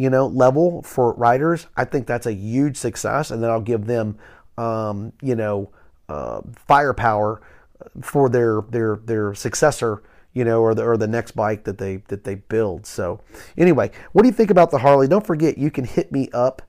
you 0.01 0.09
know, 0.09 0.27
level 0.29 0.81
for 0.81 1.13
riders, 1.13 1.67
I 1.77 1.85
think 1.85 2.07
that's 2.07 2.25
a 2.25 2.33
huge 2.33 2.79
success, 2.79 3.31
and 3.31 3.43
then 3.43 3.51
I'll 3.51 3.61
give 3.61 3.85
them, 3.85 4.17
um, 4.57 5.13
you 5.21 5.35
know, 5.37 5.73
uh, 6.09 6.41
firepower 6.67 7.43
for 8.01 8.31
their 8.31 8.63
their 8.71 8.97
their 8.97 9.35
successor, 9.35 10.03
you 10.33 10.43
know, 10.43 10.63
or 10.63 10.75
the 10.75 10.85
or 10.85 10.97
the 10.97 11.07
next 11.07 11.33
bike 11.33 11.65
that 11.65 11.77
they 11.77 11.97
that 12.09 12.25
they 12.25 12.37
build. 12.37 12.87
So, 12.87 13.21
anyway, 13.59 13.91
what 14.13 14.23
do 14.23 14.29
you 14.29 14.33
think 14.33 14.51
about 14.51 14.71
the 14.71 14.79
Harley? 14.79 15.07
Don't 15.07 15.27
forget, 15.27 15.59
you 15.59 15.71
can 15.71 15.85
hit 15.85 16.11
me 16.11 16.31
up, 16.33 16.63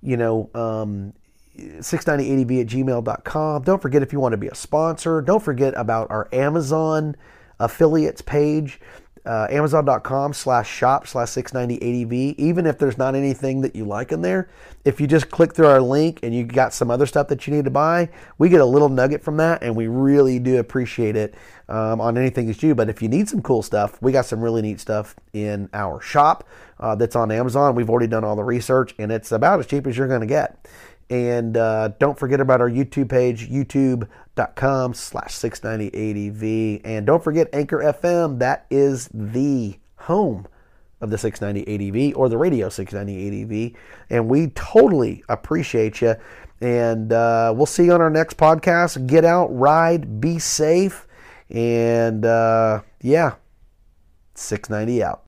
you 0.00 0.16
know. 0.16 0.48
Um, 0.54 1.12
690adv 1.58 2.60
at 2.60 2.66
gmail.com. 2.68 3.62
Don't 3.64 3.82
forget 3.82 4.00
if 4.00 4.12
you 4.12 4.20
want 4.20 4.32
to 4.32 4.36
be 4.36 4.46
a 4.46 4.54
sponsor. 4.54 5.20
Don't 5.20 5.42
forget 5.42 5.74
about 5.76 6.08
our 6.08 6.28
Amazon 6.32 7.16
affiliates 7.58 8.22
page 8.22 8.80
uh, 9.28 9.46
amazon.com 9.50 10.32
slash 10.32 10.68
shop 10.68 11.06
slash 11.06 11.28
690adv 11.28 12.34
even 12.38 12.64
if 12.64 12.78
there's 12.78 12.96
not 12.96 13.14
anything 13.14 13.60
that 13.60 13.76
you 13.76 13.84
like 13.84 14.10
in 14.10 14.22
there 14.22 14.48
if 14.86 15.00
you 15.00 15.06
just 15.06 15.30
click 15.30 15.54
through 15.54 15.66
our 15.66 15.82
link 15.82 16.18
and 16.22 16.34
you 16.34 16.44
got 16.44 16.72
some 16.72 16.90
other 16.90 17.04
stuff 17.04 17.28
that 17.28 17.46
you 17.46 17.54
need 17.54 17.66
to 17.66 17.70
buy 17.70 18.08
we 18.38 18.48
get 18.48 18.62
a 18.62 18.64
little 18.64 18.88
nugget 18.88 19.22
from 19.22 19.36
that 19.36 19.62
and 19.62 19.76
we 19.76 19.86
really 19.86 20.38
do 20.38 20.58
appreciate 20.58 21.14
it 21.14 21.34
um, 21.68 22.00
on 22.00 22.16
anything 22.16 22.46
that 22.46 22.62
you 22.62 22.74
but 22.74 22.88
if 22.88 23.02
you 23.02 23.08
need 23.08 23.28
some 23.28 23.42
cool 23.42 23.62
stuff 23.62 24.00
we 24.00 24.10
got 24.10 24.24
some 24.24 24.40
really 24.40 24.62
neat 24.62 24.80
stuff 24.80 25.14
in 25.34 25.68
our 25.74 26.00
shop 26.00 26.48
uh, 26.80 26.94
that's 26.94 27.16
on 27.16 27.30
amazon. 27.30 27.74
We've 27.74 27.90
already 27.90 28.06
done 28.06 28.24
all 28.24 28.36
the 28.36 28.44
research 28.44 28.94
and 28.98 29.12
it's 29.12 29.30
about 29.30 29.60
as 29.60 29.66
cheap 29.66 29.86
as 29.86 29.98
you're 29.98 30.08
going 30.08 30.20
to 30.20 30.26
get 30.26 30.66
and 31.10 31.56
uh, 31.56 31.88
don't 31.98 32.18
forget 32.18 32.40
about 32.40 32.60
our 32.60 32.70
YouTube 32.70 33.08
page, 33.08 33.48
youtube.com 33.48 34.94
slash 34.94 35.34
690ADV. 35.34 36.82
And 36.84 37.06
don't 37.06 37.24
forget 37.24 37.48
Anchor 37.52 37.78
FM. 37.78 38.38
That 38.38 38.66
is 38.70 39.08
the 39.12 39.78
home 39.96 40.46
of 41.00 41.10
the 41.10 41.18
690 41.18 42.10
ADV 42.10 42.16
or 42.16 42.28
the 42.28 42.36
radio 42.36 42.68
690 42.68 43.72
ADV. 43.72 43.80
And 44.10 44.28
we 44.28 44.48
totally 44.48 45.24
appreciate 45.28 46.00
you. 46.00 46.16
And 46.60 47.12
uh, 47.12 47.52
we'll 47.56 47.66
see 47.66 47.84
you 47.84 47.92
on 47.92 48.00
our 48.00 48.10
next 48.10 48.36
podcast. 48.36 49.06
Get 49.06 49.24
out, 49.24 49.46
ride, 49.46 50.20
be 50.20 50.38
safe. 50.38 51.06
And 51.50 52.26
uh, 52.26 52.82
yeah, 53.00 53.36
690 54.34 55.02
out. 55.02 55.27